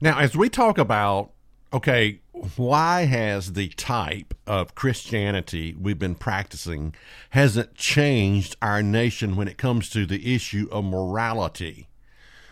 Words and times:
Now, 0.00 0.18
as 0.18 0.36
we 0.36 0.48
talk 0.48 0.76
about, 0.76 1.32
okay, 1.72 2.20
why 2.56 3.06
has 3.06 3.54
the 3.54 3.68
type 3.68 4.34
of 4.46 4.74
Christianity 4.74 5.74
we've 5.80 5.98
been 5.98 6.14
practicing 6.14 6.94
hasn't 7.30 7.74
changed 7.74 8.56
our 8.60 8.82
nation 8.82 9.36
when 9.36 9.48
it 9.48 9.56
comes 9.56 9.88
to 9.90 10.04
the 10.04 10.34
issue 10.34 10.68
of 10.70 10.84
morality? 10.84 11.88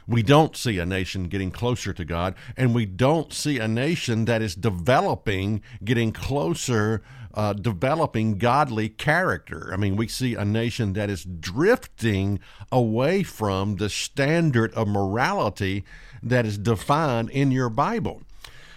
We 0.07 0.23
don't 0.23 0.57
see 0.57 0.79
a 0.79 0.87
nation 0.87 1.29
getting 1.29 1.51
closer 1.51 1.93
to 1.93 2.05
God, 2.05 2.35
and 2.57 2.75
we 2.75 2.87
don't 2.87 3.33
see 3.33 3.59
a 3.59 3.69
nation 3.69 4.27
that 4.27 4.43
is 4.43 4.55
developing, 4.55 5.63
getting 5.83 6.13
closer, 6.13 7.03
uh, 7.33 7.55
developing 7.55 8.39
godly 8.39 8.89
character. 8.89 9.71
I 9.73 9.77
mean, 9.77 9.97
we 9.97 10.09
see 10.09 10.35
a 10.35 10.45
nation 10.45 10.93
that 10.95 11.11
is 11.11 11.25
drifting 11.25 12.39
away 12.71 13.23
from 13.23 13.77
the 13.77 13.89
standard 13.89 14.73
of 14.75 14.89
morality 14.89 15.85
that 16.25 16.47
is 16.47 16.59
defined 16.59 17.31
in 17.31 17.51
your 17.51 17.69
Bible. 17.69 18.23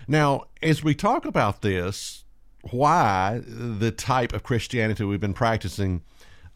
Now, 0.08 0.46
as 0.62 0.84
we 0.84 0.94
talk 0.94 1.26
about 1.26 1.62
this, 1.62 2.24
why 2.72 3.42
the 3.46 3.92
type 3.92 4.34
of 4.34 4.44
Christianity 4.44 5.04
we've 5.04 5.20
been 5.20 5.34
practicing 5.34 6.04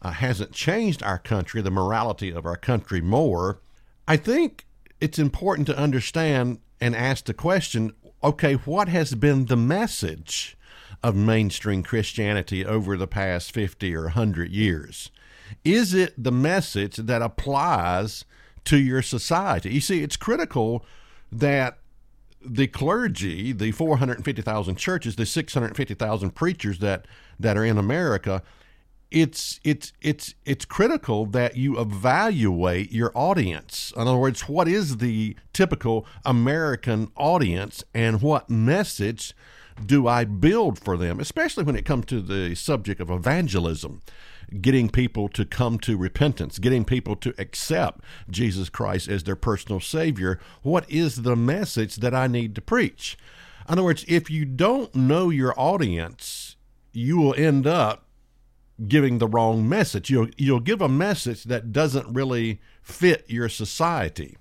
uh, 0.00 0.10
hasn't 0.10 0.52
changed 0.52 1.02
our 1.02 1.18
country, 1.18 1.62
the 1.62 1.70
morality 1.70 2.30
of 2.30 2.44
our 2.44 2.56
country 2.56 3.00
more, 3.00 3.60
I 4.06 4.16
think 4.16 4.66
it's 5.00 5.18
important 5.18 5.66
to 5.68 5.76
understand 5.76 6.58
and 6.80 6.94
ask 6.94 7.24
the 7.24 7.34
question 7.34 7.92
okay, 8.24 8.54
what 8.54 8.88
has 8.88 9.16
been 9.16 9.46
the 9.46 9.56
message 9.56 10.56
of 11.02 11.16
mainstream 11.16 11.82
Christianity 11.82 12.64
over 12.64 12.96
the 12.96 13.08
past 13.08 13.50
50 13.50 13.96
or 13.96 14.04
100 14.04 14.52
years? 14.52 15.10
Is 15.64 15.92
it 15.92 16.14
the 16.16 16.30
message 16.30 16.96
that 16.96 17.20
applies 17.20 18.24
to 18.64 18.78
your 18.78 19.02
society? 19.02 19.72
You 19.72 19.80
see, 19.80 20.02
it's 20.02 20.16
critical 20.16 20.84
that 21.30 21.78
the 22.44 22.66
clergy, 22.66 23.52
the 23.52 23.72
450,000 23.72 24.76
churches, 24.76 25.16
the 25.16 25.26
650,000 25.26 26.34
preachers 26.34 26.78
that, 26.80 27.06
that 27.38 27.56
are 27.56 27.64
in 27.64 27.78
America, 27.78 28.42
it's 29.12 29.60
it's 29.62 29.92
it's 30.00 30.34
it's 30.46 30.64
critical 30.64 31.26
that 31.26 31.54
you 31.56 31.78
evaluate 31.78 32.90
your 32.90 33.12
audience. 33.14 33.92
In 33.94 34.08
other 34.08 34.16
words, 34.16 34.48
what 34.48 34.66
is 34.66 34.96
the 34.96 35.36
typical 35.52 36.06
American 36.24 37.12
audience 37.14 37.84
and 37.94 38.22
what 38.22 38.48
message 38.48 39.34
do 39.84 40.08
I 40.08 40.24
build 40.24 40.78
for 40.78 40.96
them, 40.96 41.20
especially 41.20 41.64
when 41.64 41.76
it 41.76 41.84
comes 41.84 42.06
to 42.06 42.20
the 42.20 42.54
subject 42.54 43.00
of 43.00 43.10
evangelism, 43.10 44.00
getting 44.60 44.88
people 44.88 45.28
to 45.30 45.44
come 45.44 45.78
to 45.80 45.96
repentance, 45.96 46.58
getting 46.58 46.84
people 46.84 47.16
to 47.16 47.34
accept 47.38 48.00
Jesus 48.30 48.68
Christ 48.68 49.08
as 49.08 49.24
their 49.24 49.36
personal 49.36 49.80
Savior. 49.80 50.38
What 50.62 50.88
is 50.90 51.22
the 51.22 51.36
message 51.36 51.96
that 51.96 52.14
I 52.14 52.26
need 52.26 52.54
to 52.56 52.60
preach? 52.60 53.16
In 53.68 53.72
other 53.72 53.84
words, 53.84 54.04
if 54.08 54.30
you 54.30 54.44
don't 54.44 54.94
know 54.94 55.30
your 55.30 55.58
audience, 55.58 56.56
you 56.92 57.18
will 57.18 57.34
end 57.34 57.66
up 57.66 58.06
giving 58.88 59.18
the 59.18 59.28
wrong 59.28 59.68
message. 59.68 60.10
You'll 60.10 60.28
you'll 60.36 60.60
give 60.60 60.80
a 60.80 60.88
message 60.88 61.44
that 61.44 61.72
doesn't 61.72 62.12
really 62.12 62.60
fit 62.82 63.24
your 63.28 63.48
society. 63.48 64.36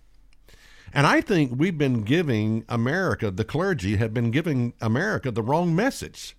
And 0.93 1.07
I 1.07 1.21
think 1.21 1.53
we've 1.55 1.77
been 1.77 2.03
giving 2.03 2.65
America, 2.67 3.31
the 3.31 3.45
clergy 3.45 3.95
have 3.95 4.13
been 4.13 4.29
giving 4.29 4.73
America 4.81 5.31
the 5.31 5.43
wrong 5.43 5.73
message. 5.73 6.35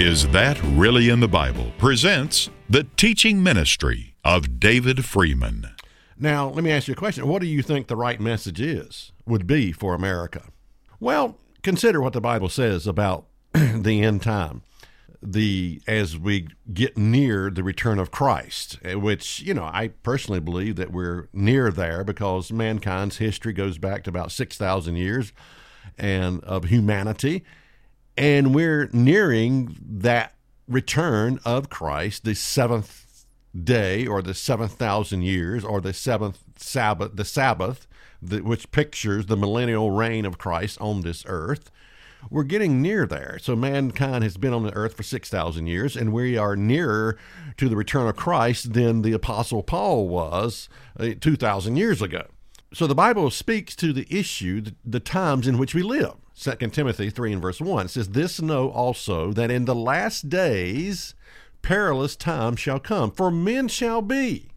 Is 0.00 0.26
That 0.28 0.58
Really 0.62 1.10
in 1.10 1.20
the 1.20 1.28
Bible? 1.28 1.72
presents 1.76 2.48
the 2.70 2.84
teaching 2.96 3.42
ministry 3.42 4.14
of 4.24 4.58
David 4.58 5.04
Freeman. 5.04 5.72
Now, 6.18 6.48
let 6.48 6.64
me 6.64 6.70
ask 6.70 6.88
you 6.88 6.92
a 6.92 6.96
question. 6.96 7.28
What 7.28 7.42
do 7.42 7.46
you 7.46 7.60
think 7.60 7.86
the 7.86 7.96
right 7.96 8.18
message 8.18 8.62
is, 8.62 9.12
would 9.26 9.46
be 9.46 9.72
for 9.72 9.92
America? 9.92 10.44
Well, 11.00 11.36
consider 11.62 12.00
what 12.00 12.14
the 12.14 12.20
Bible 12.22 12.48
says 12.48 12.86
about 12.86 13.26
the 13.52 14.02
end 14.02 14.22
time. 14.22 14.62
The 15.22 15.82
as 15.86 16.16
we 16.16 16.48
get 16.72 16.96
near 16.96 17.50
the 17.50 17.62
return 17.62 17.98
of 17.98 18.10
Christ, 18.10 18.78
eh, 18.82 18.94
which 18.94 19.42
you 19.42 19.52
know 19.52 19.64
I 19.64 19.88
personally 20.02 20.40
believe 20.40 20.76
that 20.76 20.92
we're 20.92 21.28
near 21.34 21.70
there 21.70 22.04
because 22.04 22.50
mankind's 22.50 23.18
history 23.18 23.52
goes 23.52 23.76
back 23.76 24.04
to 24.04 24.10
about 24.10 24.32
six 24.32 24.56
thousand 24.56 24.96
years, 24.96 25.34
and 25.98 26.42
of 26.44 26.64
humanity, 26.64 27.44
and 28.20 28.54
we're 28.54 28.90
nearing 28.92 29.74
that 29.80 30.34
return 30.68 31.40
of 31.46 31.70
Christ, 31.70 32.22
the 32.24 32.34
seventh 32.34 33.24
day 33.58 34.06
or 34.06 34.20
the 34.20 34.34
seventh 34.34 34.72
thousand 34.72 35.22
years 35.22 35.64
or 35.64 35.80
the 35.80 35.94
seventh 35.94 36.38
Sabbath, 36.56 37.16
the 37.16 37.24
Sabbath, 37.24 37.88
the, 38.20 38.40
which 38.40 38.70
pictures 38.72 39.24
the 39.24 39.38
millennial 39.38 39.90
reign 39.90 40.26
of 40.26 40.36
Christ 40.36 40.78
on 40.82 41.00
this 41.00 41.24
earth. 41.26 41.70
We're 42.28 42.42
getting 42.42 42.82
near 42.82 43.06
there. 43.06 43.38
So 43.40 43.56
mankind 43.56 44.22
has 44.22 44.36
been 44.36 44.52
on 44.52 44.64
the 44.64 44.74
earth 44.74 44.98
for 44.98 45.02
6,000 45.02 45.66
years, 45.66 45.96
and 45.96 46.12
we 46.12 46.36
are 46.36 46.54
nearer 46.54 47.16
to 47.56 47.70
the 47.70 47.76
return 47.76 48.06
of 48.06 48.16
Christ 48.16 48.74
than 48.74 49.00
the 49.00 49.12
Apostle 49.12 49.62
Paul 49.62 50.08
was 50.08 50.68
uh, 50.98 51.14
2,000 51.18 51.76
years 51.76 52.02
ago. 52.02 52.26
So 52.72 52.86
the 52.86 52.94
Bible 52.94 53.30
speaks 53.30 53.74
to 53.76 53.92
the 53.92 54.06
issue, 54.08 54.60
the, 54.60 54.74
the 54.84 55.00
times 55.00 55.48
in 55.48 55.58
which 55.58 55.74
we 55.74 55.82
live. 55.82 56.14
2 56.40 56.54
Timothy 56.68 57.10
3 57.10 57.32
and 57.32 57.42
verse 57.42 57.60
1. 57.60 57.88
Says, 57.88 58.10
This 58.10 58.40
know 58.40 58.70
also 58.70 59.32
that 59.32 59.50
in 59.50 59.64
the 59.64 59.74
last 59.74 60.28
days 60.28 61.14
perilous 61.62 62.14
times 62.14 62.60
shall 62.60 62.78
come, 62.78 63.10
for 63.10 63.30
men 63.30 63.66
shall 63.68 64.02
be 64.02 64.50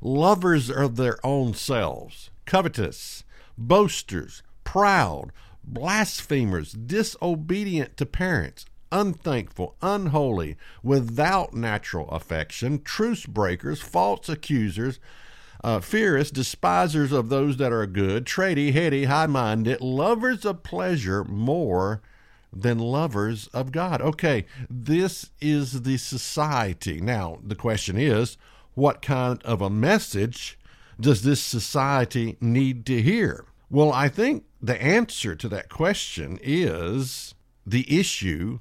lovers 0.00 0.70
of 0.70 0.96
their 0.96 1.24
own 1.24 1.52
selves, 1.52 2.30
covetous, 2.46 3.24
boasters, 3.56 4.42
proud, 4.64 5.30
blasphemers, 5.62 6.72
disobedient 6.72 7.96
to 7.98 8.06
parents, 8.06 8.64
unthankful, 8.90 9.74
unholy, 9.82 10.56
without 10.82 11.52
natural 11.52 12.08
affection, 12.10 12.82
truce 12.82 13.26
breakers, 13.26 13.80
false 13.82 14.28
accusers 14.28 14.98
uh, 15.64 15.80
despisers 15.80 17.12
of 17.12 17.28
those 17.28 17.56
that 17.56 17.72
are 17.72 17.86
good, 17.86 18.24
trady, 18.24 18.72
heady, 18.72 19.04
high 19.04 19.26
minded, 19.26 19.80
lovers 19.80 20.44
of 20.44 20.62
pleasure 20.62 21.24
more 21.24 22.00
than 22.52 22.78
lovers 22.78 23.48
of 23.48 23.72
God. 23.72 24.00
Okay, 24.00 24.46
this 24.70 25.30
is 25.40 25.82
the 25.82 25.96
society. 25.96 27.00
Now, 27.00 27.38
the 27.44 27.54
question 27.54 27.96
is 27.96 28.36
what 28.74 29.02
kind 29.02 29.42
of 29.42 29.60
a 29.60 29.70
message 29.70 30.58
does 31.00 31.22
this 31.22 31.40
society 31.40 32.36
need 32.40 32.86
to 32.86 33.02
hear? 33.02 33.44
Well, 33.70 33.92
I 33.92 34.08
think 34.08 34.44
the 34.62 34.80
answer 34.80 35.34
to 35.34 35.48
that 35.50 35.68
question 35.68 36.38
is 36.42 37.34
the 37.66 37.98
issue 37.98 38.60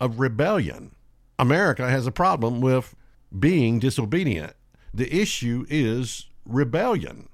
of 0.00 0.20
rebellion. 0.20 0.94
America 1.38 1.88
has 1.88 2.06
a 2.06 2.12
problem 2.12 2.60
with 2.60 2.94
being 3.36 3.80
disobedient. 3.80 4.52
The 4.92 5.12
issue 5.12 5.66
is 5.68 6.26
rebellion 6.44 7.28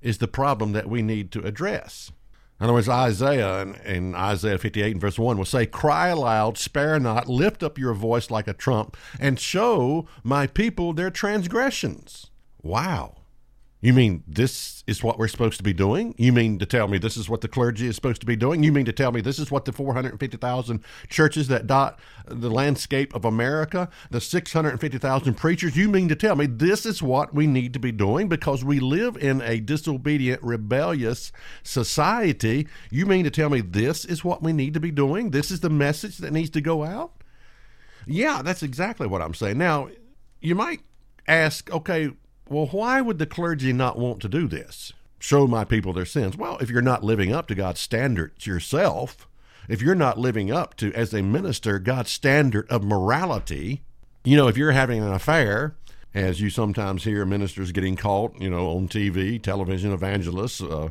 is 0.00 0.18
the 0.18 0.28
problem 0.28 0.72
that 0.72 0.88
we 0.88 1.02
need 1.02 1.30
to 1.32 1.44
address. 1.44 2.12
In 2.58 2.64
other 2.64 2.72
words, 2.72 2.88
Isaiah 2.88 3.60
in, 3.60 3.74
in, 3.84 4.14
Isaiah 4.14 4.58
58 4.58 4.92
and 4.92 5.00
verse 5.00 5.18
1 5.18 5.36
will 5.36 5.44
say, 5.44 5.66
Cry 5.66 6.08
aloud, 6.08 6.56
spare 6.56 6.98
not, 6.98 7.28
lift 7.28 7.62
up 7.62 7.78
your 7.78 7.92
voice 7.92 8.30
like 8.30 8.48
a 8.48 8.54
trump, 8.54 8.96
and 9.20 9.38
show 9.38 10.06
my 10.22 10.46
people 10.46 10.92
their 10.92 11.10
transgressions. 11.10 12.30
Wow. 12.62 13.16
You 13.86 13.92
mean 13.92 14.24
this 14.26 14.82
is 14.88 15.04
what 15.04 15.16
we're 15.16 15.28
supposed 15.28 15.58
to 15.58 15.62
be 15.62 15.72
doing? 15.72 16.12
You 16.18 16.32
mean 16.32 16.58
to 16.58 16.66
tell 16.66 16.88
me 16.88 16.98
this 16.98 17.16
is 17.16 17.28
what 17.28 17.40
the 17.40 17.46
clergy 17.46 17.86
is 17.86 17.94
supposed 17.94 18.18
to 18.18 18.26
be 18.26 18.34
doing? 18.34 18.64
You 18.64 18.72
mean 18.72 18.84
to 18.86 18.92
tell 18.92 19.12
me 19.12 19.20
this 19.20 19.38
is 19.38 19.48
what 19.48 19.64
the 19.64 19.70
450,000 19.70 20.82
churches 21.08 21.46
that 21.46 21.68
dot 21.68 22.00
the 22.26 22.50
landscape 22.50 23.14
of 23.14 23.24
America, 23.24 23.88
the 24.10 24.20
650,000 24.20 25.34
preachers, 25.34 25.76
you 25.76 25.88
mean 25.88 26.08
to 26.08 26.16
tell 26.16 26.34
me 26.34 26.46
this 26.46 26.84
is 26.84 27.00
what 27.00 27.32
we 27.32 27.46
need 27.46 27.72
to 27.74 27.78
be 27.78 27.92
doing 27.92 28.28
because 28.28 28.64
we 28.64 28.80
live 28.80 29.16
in 29.18 29.40
a 29.42 29.60
disobedient, 29.60 30.42
rebellious 30.42 31.30
society? 31.62 32.66
You 32.90 33.06
mean 33.06 33.22
to 33.22 33.30
tell 33.30 33.50
me 33.50 33.60
this 33.60 34.04
is 34.04 34.24
what 34.24 34.42
we 34.42 34.52
need 34.52 34.74
to 34.74 34.80
be 34.80 34.90
doing? 34.90 35.30
This 35.30 35.52
is 35.52 35.60
the 35.60 35.70
message 35.70 36.18
that 36.18 36.32
needs 36.32 36.50
to 36.50 36.60
go 36.60 36.82
out? 36.82 37.12
Yeah, 38.04 38.42
that's 38.42 38.64
exactly 38.64 39.06
what 39.06 39.22
I'm 39.22 39.34
saying. 39.34 39.58
Now, 39.58 39.90
you 40.40 40.56
might 40.56 40.80
ask, 41.28 41.72
okay, 41.72 42.10
well, 42.48 42.66
why 42.66 43.00
would 43.00 43.18
the 43.18 43.26
clergy 43.26 43.72
not 43.72 43.98
want 43.98 44.20
to 44.22 44.28
do 44.28 44.46
this? 44.48 44.92
Show 45.18 45.46
my 45.46 45.64
people 45.64 45.92
their 45.92 46.04
sins. 46.04 46.36
Well, 46.36 46.58
if 46.58 46.70
you're 46.70 46.82
not 46.82 47.02
living 47.02 47.32
up 47.32 47.48
to 47.48 47.54
God's 47.54 47.80
standards 47.80 48.46
yourself, 48.46 49.26
if 49.68 49.82
you're 49.82 49.94
not 49.94 50.18
living 50.18 50.50
up 50.50 50.76
to, 50.76 50.92
as 50.92 51.12
a 51.12 51.22
minister, 51.22 51.78
God's 51.78 52.10
standard 52.10 52.68
of 52.70 52.84
morality, 52.84 53.82
you 54.24 54.36
know, 54.36 54.48
if 54.48 54.56
you're 54.56 54.72
having 54.72 55.02
an 55.02 55.12
affair 55.12 55.74
as 56.14 56.40
you 56.40 56.48
sometimes 56.48 57.04
hear 57.04 57.26
ministers 57.26 57.72
getting 57.72 57.94
caught, 57.94 58.40
you 58.40 58.48
know, 58.48 58.70
on 58.70 58.88
TV, 58.88 59.40
television 59.40 59.92
evangelists, 59.92 60.62
uh, 60.62 60.88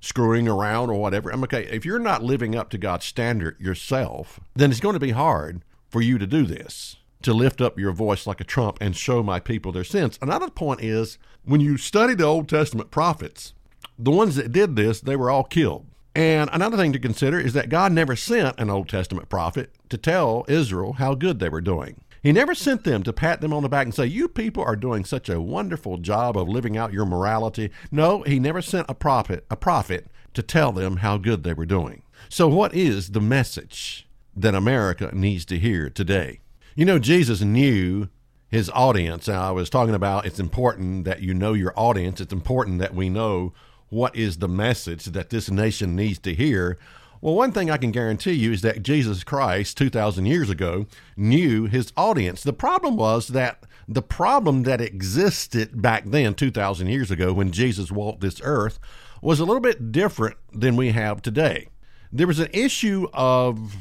screwing 0.00 0.48
around 0.48 0.90
or 0.90 1.00
whatever. 1.00 1.30
I'm 1.30 1.42
okay. 1.44 1.64
If 1.66 1.84
you're 1.84 1.98
not 1.98 2.22
living 2.22 2.56
up 2.56 2.68
to 2.70 2.78
God's 2.78 3.06
standard 3.06 3.60
yourself, 3.60 4.40
then 4.54 4.70
it's 4.70 4.80
going 4.80 4.94
to 4.94 5.00
be 5.00 5.10
hard 5.10 5.62
for 5.88 6.02
you 6.02 6.18
to 6.18 6.26
do 6.26 6.44
this, 6.44 6.96
to 7.22 7.32
lift 7.32 7.60
up 7.60 7.78
your 7.78 7.92
voice 7.92 8.26
like 8.26 8.40
a 8.40 8.44
trump 8.44 8.78
and 8.80 8.96
show 8.96 9.22
my 9.22 9.40
people 9.40 9.72
their 9.72 9.84
sins. 9.84 10.18
Another 10.22 10.50
point 10.50 10.82
is 10.82 11.18
when 11.44 11.60
you 11.60 11.76
study 11.76 12.14
the 12.14 12.24
Old 12.24 12.48
Testament 12.48 12.90
prophets, 12.90 13.54
the 13.98 14.10
ones 14.10 14.36
that 14.36 14.52
did 14.52 14.76
this, 14.76 15.00
they 15.00 15.16
were 15.16 15.30
all 15.30 15.44
killed. 15.44 15.86
And 16.14 16.50
another 16.52 16.76
thing 16.76 16.92
to 16.92 16.98
consider 16.98 17.38
is 17.38 17.52
that 17.52 17.68
God 17.68 17.92
never 17.92 18.16
sent 18.16 18.58
an 18.58 18.70
Old 18.70 18.88
Testament 18.88 19.28
prophet 19.28 19.70
to 19.88 19.96
tell 19.96 20.44
Israel 20.48 20.94
how 20.94 21.14
good 21.14 21.38
they 21.38 21.48
were 21.48 21.60
doing. 21.60 22.00
He 22.22 22.32
never 22.32 22.54
sent 22.54 22.84
them 22.84 23.02
to 23.04 23.12
pat 23.12 23.40
them 23.40 23.52
on 23.52 23.62
the 23.62 23.68
back 23.68 23.86
and 23.86 23.94
say, 23.94 24.06
You 24.06 24.28
people 24.28 24.64
are 24.64 24.76
doing 24.76 25.04
such 25.04 25.28
a 25.28 25.40
wonderful 25.40 25.98
job 25.98 26.36
of 26.36 26.48
living 26.48 26.76
out 26.76 26.92
your 26.92 27.06
morality. 27.06 27.70
No, 27.92 28.22
he 28.22 28.40
never 28.40 28.60
sent 28.60 28.86
a 28.88 28.94
prophet, 28.94 29.44
a 29.50 29.56
prophet 29.56 30.08
to 30.34 30.42
tell 30.42 30.72
them 30.72 30.98
how 30.98 31.18
good 31.18 31.44
they 31.44 31.52
were 31.52 31.66
doing. 31.66 32.02
So 32.28 32.48
what 32.48 32.74
is 32.74 33.10
the 33.10 33.20
message 33.20 34.08
that 34.36 34.54
America 34.54 35.10
needs 35.14 35.44
to 35.46 35.58
hear 35.58 35.88
today? 35.88 36.40
You 36.78 36.84
know, 36.84 37.00
Jesus 37.00 37.40
knew 37.40 38.08
his 38.46 38.70
audience. 38.70 39.28
I 39.28 39.50
was 39.50 39.68
talking 39.68 39.96
about 39.96 40.26
it's 40.26 40.38
important 40.38 41.06
that 41.06 41.20
you 41.20 41.34
know 41.34 41.52
your 41.52 41.72
audience. 41.74 42.20
It's 42.20 42.32
important 42.32 42.78
that 42.78 42.94
we 42.94 43.08
know 43.08 43.52
what 43.88 44.14
is 44.14 44.38
the 44.38 44.46
message 44.46 45.06
that 45.06 45.30
this 45.30 45.50
nation 45.50 45.96
needs 45.96 46.20
to 46.20 46.36
hear. 46.36 46.78
Well, 47.20 47.34
one 47.34 47.50
thing 47.50 47.68
I 47.68 47.78
can 47.78 47.90
guarantee 47.90 48.34
you 48.34 48.52
is 48.52 48.62
that 48.62 48.84
Jesus 48.84 49.24
Christ, 49.24 49.76
2,000 49.76 50.26
years 50.26 50.50
ago, 50.50 50.86
knew 51.16 51.66
his 51.66 51.92
audience. 51.96 52.44
The 52.44 52.52
problem 52.52 52.96
was 52.96 53.26
that 53.26 53.64
the 53.88 54.00
problem 54.00 54.62
that 54.62 54.80
existed 54.80 55.82
back 55.82 56.04
then, 56.04 56.34
2,000 56.34 56.86
years 56.86 57.10
ago, 57.10 57.32
when 57.32 57.50
Jesus 57.50 57.90
walked 57.90 58.20
this 58.20 58.40
earth, 58.44 58.78
was 59.20 59.40
a 59.40 59.44
little 59.44 59.58
bit 59.58 59.90
different 59.90 60.36
than 60.52 60.76
we 60.76 60.92
have 60.92 61.22
today. 61.22 61.70
There 62.12 62.28
was 62.28 62.38
an 62.38 62.50
issue 62.52 63.08
of 63.12 63.74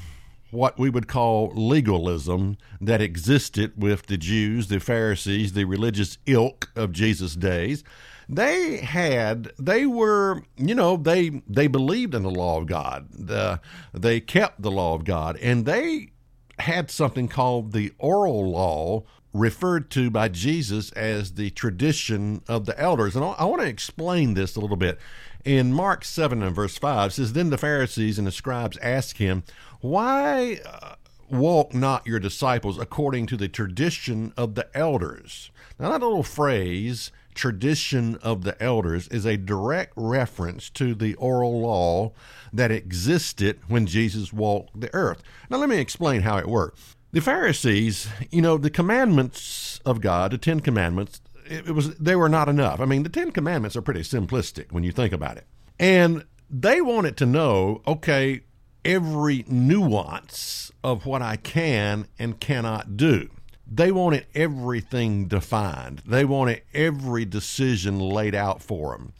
what 0.52 0.80
we 0.80 0.90
would 0.90 1.08
call 1.08 1.52
legalism 1.56 2.58
that 2.80 3.02
existed 3.02 3.74
with 3.76 4.06
the 4.08 4.18
Jews, 4.18 4.68
the 4.68 4.80
Pharisees, 4.80 5.54
the 5.54 5.66
religious 5.66 6.18
ilk 6.26 6.72
of 6.76 6.92
Jesus' 6.92 7.36
days 7.36 7.84
they 8.30 8.78
had 8.78 9.52
they 9.58 9.86
were 9.86 10.44
you 10.58 10.76
know 10.76 10.98
they 10.98 11.42
they 11.48 11.68
believed 11.68 12.14
in 12.14 12.24
the 12.24 12.30
law 12.30 12.58
of 12.58 12.68
God. 12.68 13.08
The, 13.12 13.62
they 13.94 14.20
kept 14.20 14.62
the 14.62 14.72
law 14.72 14.96
of 14.96 15.06
God, 15.06 15.38
and 15.38 15.66
they 15.66 16.12
had 16.60 16.92
something 16.92 17.28
called 17.28 17.72
the 17.72 17.94
oral 18.00 18.50
law 18.50 19.04
referred 19.34 19.92
to 19.92 20.10
by 20.10 20.28
Jesus 20.28 20.92
as 20.94 21.34
the 21.34 21.52
tradition 21.52 22.42
of 22.48 22.66
the 22.66 22.78
elders. 22.80 23.16
And 23.16 23.24
I 23.24 23.46
want 23.46 23.62
to 23.62 23.68
explain 23.68 24.34
this 24.34 24.56
a 24.56 24.60
little 24.60 24.78
bit. 24.78 25.00
In 25.46 25.72
Mark 25.72 26.04
7 26.04 26.42
and 26.42 26.56
verse 26.56 26.78
5 26.78 27.14
says, 27.14 27.34
Then 27.34 27.52
the 27.52 27.58
Pharisees 27.58 28.18
and 28.18 28.28
the 28.28 28.32
scribes 28.32 28.78
asked 28.80 29.18
him, 29.18 29.44
Why 29.82 30.60
uh, 30.66 30.96
walk 31.30 31.74
not 31.74 32.08
your 32.08 32.20
disciples 32.20 32.80
according 32.80 33.28
to 33.28 33.38
the 33.38 33.48
tradition 33.48 34.34
of 34.36 34.56
the 34.56 34.68
elders? 34.76 35.52
Now, 35.80 35.92
that 35.92 36.02
little 36.02 36.24
phrase 36.24 37.12
tradition 37.36 38.16
of 38.24 38.44
the 38.44 38.62
elders 38.62 39.08
is 39.10 39.26
a 39.26 39.38
direct 39.38 39.94
reference 39.96 40.70
to 40.72 40.96
the 40.96 41.14
oral 41.16 41.62
law 41.62 42.12
that 42.52 42.72
existed 42.72 43.60
when 43.68 43.86
Jesus 43.86 44.34
walked 44.34 44.80
the 44.80 44.94
earth. 44.94 45.22
Now, 45.50 45.58
let 45.58 45.70
me 45.70 45.78
explain 45.78 46.22
how 46.22 46.38
it 46.38 46.48
worked. 46.48 46.80
The 47.12 47.22
Pharisees, 47.22 48.10
you 48.32 48.42
know, 48.42 48.58
the 48.58 48.70
commandments 48.70 49.80
of 49.86 50.02
God, 50.02 50.32
the 50.32 50.38
Ten 50.38 50.60
Commandments, 50.60 51.22
it, 51.46 51.74
was 51.74 51.96
they 51.96 52.16
were 52.16 52.28
not 52.28 52.50
enough. 52.50 52.82
I 52.82 52.86
mean, 52.86 53.04
the 53.04 53.10
Ten 53.10 53.32
Commandments 53.32 53.78
are 53.78 53.82
pretty 53.82 54.02
simplistic 54.02 54.72
when 54.72 54.84
you 54.84 54.92
think 54.92 55.14
about 55.14 55.38
it, 55.38 55.46
and 55.80 56.26
they 56.50 56.82
wanted 56.82 57.16
to 57.18 57.26
know, 57.26 57.82
okay, 57.88 58.42
every 58.88 59.44
nuance 59.48 60.72
of 60.84 61.06
what 61.06 61.22
I 61.22 61.36
can 61.36 62.08
and 62.18 62.40
cannot 62.40 62.98
do. 62.98 63.30
They 63.70 63.92
wanted 63.92 64.26
everything 64.34 65.28
defined. 65.28 66.02
They 66.06 66.24
wanted 66.24 66.64
every 66.74 67.26
decision 67.26 68.00
laid 68.00 68.34
out 68.34 68.62
for 68.62 68.94
them. 68.94 69.14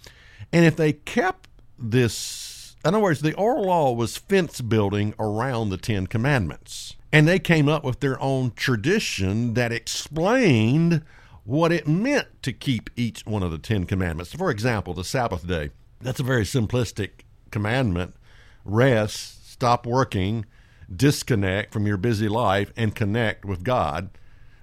And 0.54 0.66
if 0.66 0.78
they 0.78 0.94
kept 0.94 1.50
this, 1.78 2.78
in 2.86 2.90
other 2.90 3.04
words, 3.04 3.20
the 3.20 3.34
oral 3.34 3.66
law 3.66 3.92
was 3.92 4.16
fence 4.16 4.62
building 4.62 5.14
around 5.20 5.70
the 5.70 5.78
Ten 5.78 6.08
Commandments. 6.08 6.96
And 7.12 7.28
they 7.28 7.40
came 7.40 7.68
up 7.68 7.84
with 7.84 8.00
their 8.00 8.20
own 8.22 8.52
tradition 8.52 9.54
that 9.56 9.74
explained 9.74 11.04
what 11.44 11.72
it 11.72 11.88
meant 11.88 12.28
to 12.44 12.54
keep 12.54 12.90
each 12.96 13.26
one 13.26 13.44
of 13.44 13.52
the 13.52 13.58
Ten 13.58 13.86
Commandments. 13.86 14.34
For 14.34 14.50
example, 14.50 14.94
the 14.94 15.04
Sabbath 15.04 15.46
day. 15.46 15.72
That's 16.00 16.20
a 16.20 16.24
very 16.24 16.44
simplistic 16.44 17.10
commandment. 17.52 18.16
Rest, 18.64 19.37
stop 19.58 19.88
working, 19.88 20.46
disconnect 20.96 21.74
from 21.74 21.88
your 21.88 21.98
busy 21.98 22.30
life, 22.30 22.72
and 22.78 22.94
connect 22.94 23.44
with 23.44 23.64
God. 23.64 24.12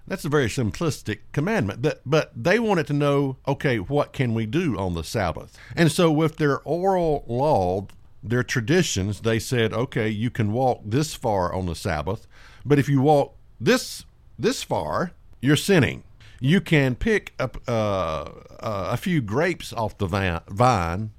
That's 0.06 0.24
a 0.24 0.28
very 0.28 0.46
simplistic 0.46 1.18
commandment. 1.32 1.82
But, 1.82 2.00
but 2.06 2.30
they 2.36 2.60
wanted 2.60 2.86
to 2.86 2.92
know, 2.92 3.38
okay, 3.48 3.78
what 3.78 4.12
can 4.12 4.34
we 4.34 4.46
do 4.46 4.78
on 4.78 4.94
the 4.94 5.02
Sabbath? 5.02 5.58
And 5.74 5.90
so 5.90 6.12
with 6.12 6.36
their 6.36 6.60
oral 6.60 7.24
law, 7.26 7.88
their 8.22 8.44
traditions, 8.44 9.22
they 9.22 9.40
said, 9.40 9.72
okay, 9.72 10.08
you 10.08 10.30
can 10.30 10.52
walk 10.52 10.82
this 10.84 11.14
far 11.14 11.52
on 11.52 11.66
the 11.66 11.74
Sabbath, 11.74 12.28
but 12.64 12.78
if 12.78 12.88
you 12.88 13.00
walk 13.00 13.36
this 13.60 14.04
this 14.38 14.62
far, 14.62 15.12
you're 15.40 15.56
sinning. 15.56 16.04
You 16.40 16.60
can 16.60 16.94
pick 16.94 17.32
up 17.38 17.58
uh, 17.66 17.70
uh, 18.60 18.88
a 18.92 18.96
few 18.96 19.20
grapes 19.20 19.72
off 19.72 19.98
the 19.98 20.06
vine 20.06 21.10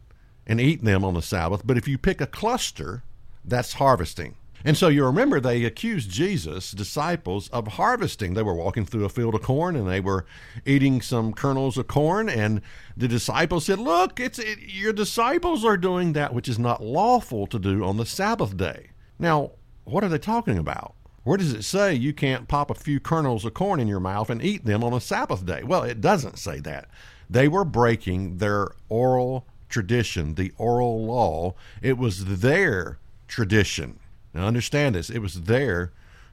and 0.48 0.62
eat 0.62 0.84
them 0.84 1.04
on 1.04 1.14
the 1.14 1.22
Sabbath, 1.22 1.62
but 1.66 1.78
if 1.78 1.88
you 1.88 1.98
pick 1.98 2.22
a 2.22 2.28
cluster, 2.28 3.04
that's 3.48 3.74
harvesting. 3.74 4.36
And 4.66 4.76
so 4.76 4.88
you 4.88 5.06
remember 5.06 5.40
they 5.40 5.64
accused 5.64 6.10
Jesus' 6.10 6.72
disciples 6.72 7.50
of 7.50 7.68
harvesting. 7.68 8.34
They 8.34 8.42
were 8.42 8.56
walking 8.56 8.84
through 8.84 9.06
a 9.06 9.10
field 9.10 9.36
of 9.36 9.44
corn 9.44 9.76
and 9.76 9.88
they 9.88 10.00
were 10.00 10.26
eating 10.66 11.04
some 11.04 11.34
kernels 11.34 11.78
of 11.78 11.88
corn. 11.88 12.28
And 12.30 12.62
the 12.98 13.08
disciples 13.08 13.66
said, 13.66 13.78
Look, 13.78 14.20
it's 14.20 14.40
it, 14.40 14.58
your 14.62 14.92
disciples 14.92 15.64
are 15.64 15.78
doing 15.78 16.14
that 16.14 16.34
which 16.34 16.50
is 16.50 16.58
not 16.58 16.84
lawful 16.84 17.46
to 17.46 17.60
do 17.60 17.84
on 17.84 17.98
the 17.98 18.08
Sabbath 18.08 18.58
day. 18.58 18.90
Now, 19.20 19.52
what 19.84 20.04
are 20.04 20.10
they 20.10 20.18
talking 20.18 20.58
about? 20.58 20.96
Where 21.24 21.38
does 21.38 21.54
it 21.54 21.64
say 21.64 21.94
you 21.94 22.12
can't 22.12 22.48
pop 22.48 22.72
a 22.72 22.76
few 22.76 23.00
kernels 23.00 23.46
of 23.46 23.54
corn 23.54 23.80
in 23.80 23.88
your 23.88 24.00
mouth 24.00 24.32
and 24.32 24.44
eat 24.44 24.66
them 24.66 24.84
on 24.84 24.94
a 24.94 25.02
Sabbath 25.02 25.46
day? 25.46 25.62
Well, 25.64 25.84
it 25.84 26.02
doesn't 26.02 26.40
say 26.40 26.60
that. 26.62 26.90
They 27.30 27.48
were 27.48 27.66
breaking 27.66 28.38
their 28.38 28.70
oral 28.90 29.46
tradition, 29.70 30.36
the 30.36 30.54
oral 30.58 31.06
law. 31.06 31.54
It 31.84 32.00
was 32.00 32.40
their 32.40 32.98
tradition. 33.28 34.00
Now, 34.34 34.48
understand 34.48 34.96
this, 34.96 35.10
it 35.10 35.20
was 35.20 35.44
their 35.44 35.92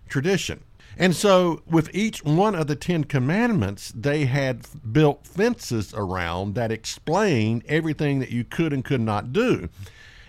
tradition. 0.08 0.64
And 0.98 1.16
so, 1.16 1.62
with 1.66 1.94
each 1.94 2.22
one 2.22 2.54
of 2.54 2.66
the 2.66 2.76
Ten 2.76 3.04
Commandments, 3.04 3.92
they 3.96 4.26
had 4.26 4.66
built 4.92 5.26
fences 5.26 5.94
around 5.94 6.54
that 6.54 6.70
explained 6.70 7.62
everything 7.66 8.18
that 8.18 8.30
you 8.30 8.44
could 8.44 8.72
and 8.72 8.84
could 8.84 9.00
not 9.00 9.32
do. 9.32 9.70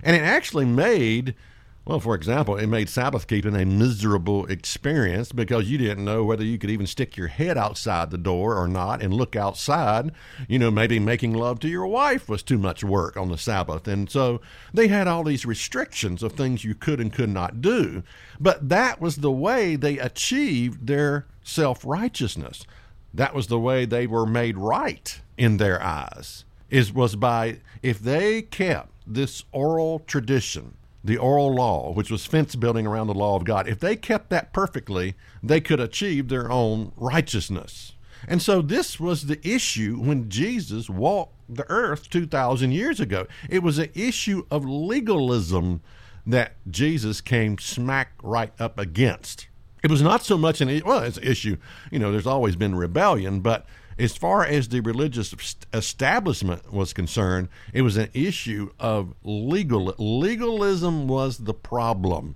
And 0.01 0.15
it 0.15 0.21
actually 0.21 0.65
made 0.65 1.35
well, 1.85 1.99
for 1.99 2.15
example, 2.15 2.55
it 2.55 2.67
made 2.67 2.87
Sabbath 2.87 3.27
keeping 3.27 3.57
a 3.57 3.65
miserable 3.65 4.45
experience 4.45 5.33
because 5.33 5.69
you 5.69 5.77
didn't 5.77 6.05
know 6.05 6.23
whether 6.23 6.43
you 6.43 6.57
could 6.57 6.69
even 6.69 6.87
stick 6.87 7.17
your 7.17 7.27
head 7.27 7.57
outside 7.57 8.09
the 8.09 8.17
door 8.17 8.55
or 8.55 8.69
not 8.69 9.01
and 9.01 9.13
look 9.13 9.35
outside. 9.35 10.13
You 10.47 10.59
know, 10.59 10.71
maybe 10.71 10.97
making 10.97 11.33
love 11.33 11.59
to 11.59 11.67
your 11.67 11.85
wife 11.85 12.29
was 12.29 12.41
too 12.41 12.57
much 12.57 12.85
work 12.85 13.17
on 13.17 13.27
the 13.27 13.37
Sabbath. 13.37 13.85
And 13.85 14.09
so 14.09 14.39
they 14.73 14.87
had 14.87 15.09
all 15.09 15.25
these 15.25 15.45
restrictions 15.45 16.23
of 16.23 16.31
things 16.33 16.63
you 16.63 16.73
could 16.73 17.01
and 17.01 17.11
could 17.11 17.29
not 17.29 17.59
do. 17.59 18.03
But 18.39 18.69
that 18.69 19.01
was 19.01 19.17
the 19.17 19.31
way 19.31 19.75
they 19.75 19.99
achieved 19.99 20.87
their 20.87 21.25
self 21.43 21.83
righteousness. 21.83 22.65
That 23.13 23.35
was 23.35 23.47
the 23.47 23.59
way 23.59 23.83
they 23.83 24.07
were 24.07 24.25
made 24.25 24.57
right 24.57 25.19
in 25.37 25.57
their 25.57 25.83
eyes. 25.83 26.45
Is 26.69 26.93
was 26.93 27.17
by 27.17 27.57
if 27.81 27.99
they 27.99 28.41
kept 28.41 28.89
this 29.05 29.43
oral 29.51 29.99
tradition 29.99 30.77
the 31.03 31.17
oral 31.17 31.53
law, 31.53 31.91
which 31.91 32.09
was 32.09 32.25
fence 32.25 32.55
building 32.55 32.87
around 32.87 33.07
the 33.07 33.13
law 33.13 33.35
of 33.35 33.43
God, 33.43 33.67
if 33.67 33.79
they 33.79 33.95
kept 33.95 34.29
that 34.29 34.53
perfectly, 34.53 35.15
they 35.41 35.59
could 35.59 35.79
achieve 35.79 36.29
their 36.29 36.49
own 36.49 36.93
righteousness. 36.95 37.93
And 38.27 38.41
so 38.41 38.61
this 38.61 38.99
was 38.99 39.25
the 39.25 39.45
issue 39.45 39.97
when 39.99 40.29
Jesus 40.29 40.89
walked 40.89 41.35
the 41.49 41.69
earth 41.69 42.09
2,000 42.09 42.71
years 42.71 42.99
ago. 42.99 43.27
It 43.49 43.63
was 43.63 43.79
an 43.79 43.89
issue 43.93 44.45
of 44.49 44.65
legalism 44.65 45.81
that 46.25 46.53
Jesus 46.69 47.19
came 47.19 47.57
smack 47.57 48.13
right 48.23 48.53
up 48.59 48.79
against. 48.79 49.47
It 49.83 49.91
was 49.91 50.01
not 50.01 50.23
so 50.23 50.37
much 50.37 50.61
an 50.61 50.81
well, 50.85 51.03
it's 51.03 51.17
an 51.17 51.23
issue. 51.23 51.57
You 51.91 51.99
know, 51.99 52.13
there's 52.13 52.25
always 52.25 52.55
been 52.55 52.75
rebellion, 52.75 53.41
but 53.41 53.65
as 53.97 54.15
far 54.17 54.45
as 54.45 54.69
the 54.69 54.79
religious 54.81 55.55
establishment 55.73 56.71
was 56.73 56.93
concerned, 56.93 57.49
it 57.73 57.81
was 57.81 57.97
an 57.97 58.09
issue 58.13 58.71
of 58.79 59.13
legal 59.23 59.93
legalism 59.97 61.07
was 61.07 61.39
the 61.39 61.53
problem 61.53 62.35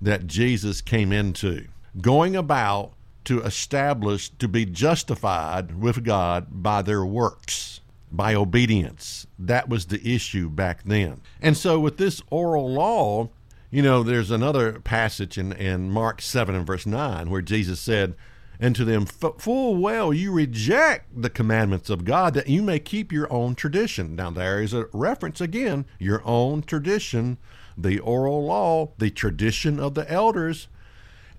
that 0.00 0.26
Jesus 0.26 0.80
came 0.80 1.12
into, 1.12 1.66
going 2.00 2.34
about 2.36 2.92
to 3.24 3.40
establish 3.42 4.30
to 4.30 4.48
be 4.48 4.64
justified 4.64 5.80
with 5.80 6.04
God 6.04 6.46
by 6.50 6.82
their 6.82 7.04
works, 7.04 7.80
by 8.10 8.34
obedience. 8.34 9.26
That 9.38 9.68
was 9.68 9.86
the 9.86 10.14
issue 10.14 10.50
back 10.50 10.82
then. 10.84 11.20
And 11.40 11.56
so 11.56 11.78
with 11.78 11.98
this 11.98 12.20
oral 12.30 12.70
law, 12.70 13.30
you 13.70 13.80
know, 13.80 14.02
there's 14.02 14.30
another 14.30 14.80
passage 14.80 15.38
in, 15.38 15.52
in 15.52 15.90
Mark 15.90 16.20
7 16.20 16.54
and 16.54 16.66
verse 16.66 16.84
9 16.84 17.30
where 17.30 17.40
Jesus 17.40 17.80
said, 17.80 18.14
And 18.60 18.76
to 18.76 18.84
them, 18.84 19.06
full 19.06 19.76
well 19.76 20.12
you 20.14 20.32
reject 20.32 21.20
the 21.20 21.30
commandments 21.30 21.90
of 21.90 22.04
God 22.04 22.34
that 22.34 22.48
you 22.48 22.62
may 22.62 22.78
keep 22.78 23.10
your 23.10 23.32
own 23.32 23.54
tradition. 23.54 24.14
Now, 24.14 24.30
there 24.30 24.62
is 24.62 24.72
a 24.72 24.86
reference 24.92 25.40
again, 25.40 25.84
your 25.98 26.22
own 26.24 26.62
tradition, 26.62 27.38
the 27.76 27.98
oral 27.98 28.44
law, 28.44 28.92
the 28.98 29.10
tradition 29.10 29.80
of 29.80 29.94
the 29.94 30.08
elders 30.10 30.68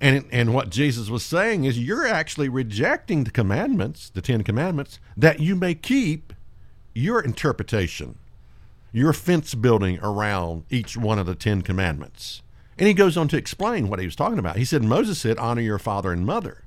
and, 0.03 0.25
and 0.33 0.53
what 0.53 0.69
Jesus 0.69 1.09
was 1.09 1.23
saying 1.23 1.63
is, 1.63 1.79
you're 1.79 2.05
actually 2.05 2.49
rejecting 2.49 3.23
the 3.23 3.31
commandments, 3.31 4.09
the 4.09 4.21
Ten 4.21 4.43
Commandments, 4.43 4.99
that 5.15 5.39
you 5.39 5.55
may 5.55 5.75
keep 5.75 6.33
your 6.93 7.21
interpretation, 7.21 8.17
your 8.91 9.13
fence 9.13 9.55
building 9.55 9.99
around 10.01 10.65
each 10.69 10.97
one 10.97 11.19
of 11.19 11.25
the 11.25 11.35
Ten 11.35 11.61
Commandments. 11.61 12.41
And 12.77 12.85
he 12.85 12.93
goes 12.93 13.15
on 13.15 13.29
to 13.29 13.37
explain 13.37 13.87
what 13.87 13.99
he 13.99 14.05
was 14.05 14.17
talking 14.17 14.39
about. 14.39 14.57
He 14.57 14.65
said, 14.65 14.83
Moses 14.83 15.19
said, 15.19 15.37
Honor 15.37 15.61
your 15.61 15.79
father 15.79 16.11
and 16.11 16.25
mother, 16.25 16.62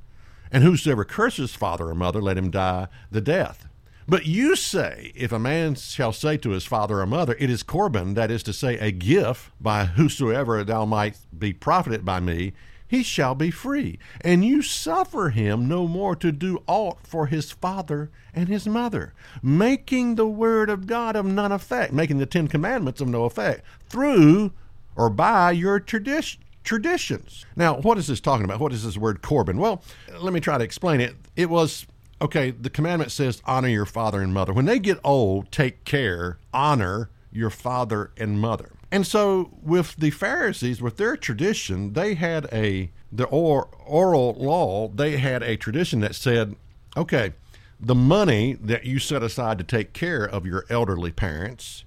and 0.50 0.62
whosoever 0.62 1.04
curses 1.04 1.54
father 1.54 1.88
or 1.88 1.94
mother, 1.94 2.20
let 2.20 2.38
him 2.38 2.50
die 2.50 2.88
the 3.10 3.20
death. 3.20 3.68
But 4.08 4.26
you 4.26 4.54
say, 4.54 5.12
if 5.16 5.32
a 5.32 5.38
man 5.38 5.74
shall 5.74 6.12
say 6.12 6.36
to 6.38 6.50
his 6.50 6.64
father 6.64 7.00
or 7.00 7.06
mother, 7.06 7.34
It 7.40 7.50
is 7.50 7.64
Corban, 7.64 8.14
that 8.14 8.30
is 8.30 8.44
to 8.44 8.52
say, 8.52 8.78
a 8.78 8.92
gift, 8.92 9.50
by 9.60 9.86
whosoever 9.86 10.62
thou 10.62 10.84
might 10.84 11.18
be 11.36 11.52
profited 11.52 12.04
by 12.04 12.20
me, 12.20 12.52
he 12.86 13.02
shall 13.02 13.34
be 13.34 13.50
free. 13.50 13.98
And 14.20 14.44
you 14.44 14.62
suffer 14.62 15.30
him 15.30 15.66
no 15.66 15.88
more 15.88 16.14
to 16.16 16.30
do 16.30 16.62
aught 16.68 17.04
for 17.04 17.26
his 17.26 17.50
father 17.50 18.10
and 18.32 18.48
his 18.48 18.68
mother, 18.68 19.12
making 19.42 20.14
the 20.14 20.28
word 20.28 20.70
of 20.70 20.86
God 20.86 21.16
of 21.16 21.26
none 21.26 21.50
effect, 21.50 21.92
making 21.92 22.18
the 22.18 22.26
Ten 22.26 22.46
Commandments 22.46 23.00
of 23.00 23.08
no 23.08 23.24
effect, 23.24 23.64
through 23.88 24.52
or 24.94 25.10
by 25.10 25.50
your 25.50 25.80
tradition. 25.80 26.42
Traditions. 26.66 27.46
Now, 27.54 27.76
what 27.76 27.96
is 27.96 28.08
this 28.08 28.20
talking 28.20 28.44
about? 28.44 28.58
What 28.58 28.72
is 28.72 28.84
this 28.84 28.98
word 28.98 29.22
Corban? 29.22 29.56
Well, 29.56 29.82
let 30.18 30.32
me 30.32 30.40
try 30.40 30.58
to 30.58 30.64
explain 30.64 31.00
it. 31.00 31.14
It 31.36 31.48
was 31.48 31.86
okay, 32.20 32.50
the 32.50 32.70
commandment 32.70 33.12
says 33.12 33.40
honor 33.44 33.68
your 33.68 33.86
father 33.86 34.20
and 34.20 34.34
mother. 34.34 34.52
When 34.52 34.64
they 34.64 34.78
get 34.78 34.98
old, 35.04 35.52
take 35.52 35.84
care, 35.84 36.38
honor 36.52 37.08
your 37.30 37.50
father 37.50 38.10
and 38.16 38.40
mother. 38.40 38.72
And 38.90 39.06
so 39.06 39.50
with 39.62 39.96
the 39.96 40.10
Pharisees, 40.10 40.82
with 40.82 40.96
their 40.96 41.16
tradition, 41.16 41.92
they 41.92 42.14
had 42.14 42.48
a 42.52 42.90
the 43.12 43.26
or, 43.26 43.68
oral 43.84 44.34
law. 44.34 44.88
They 44.88 45.18
had 45.18 45.42
a 45.42 45.56
tradition 45.56 46.00
that 46.00 46.14
said, 46.14 46.56
okay, 46.96 47.32
the 47.78 47.94
money 47.94 48.54
that 48.54 48.84
you 48.84 48.98
set 48.98 49.22
aside 49.22 49.58
to 49.58 49.64
take 49.64 49.92
care 49.92 50.24
of 50.24 50.46
your 50.46 50.64
elderly 50.68 51.12
parents, 51.12 51.84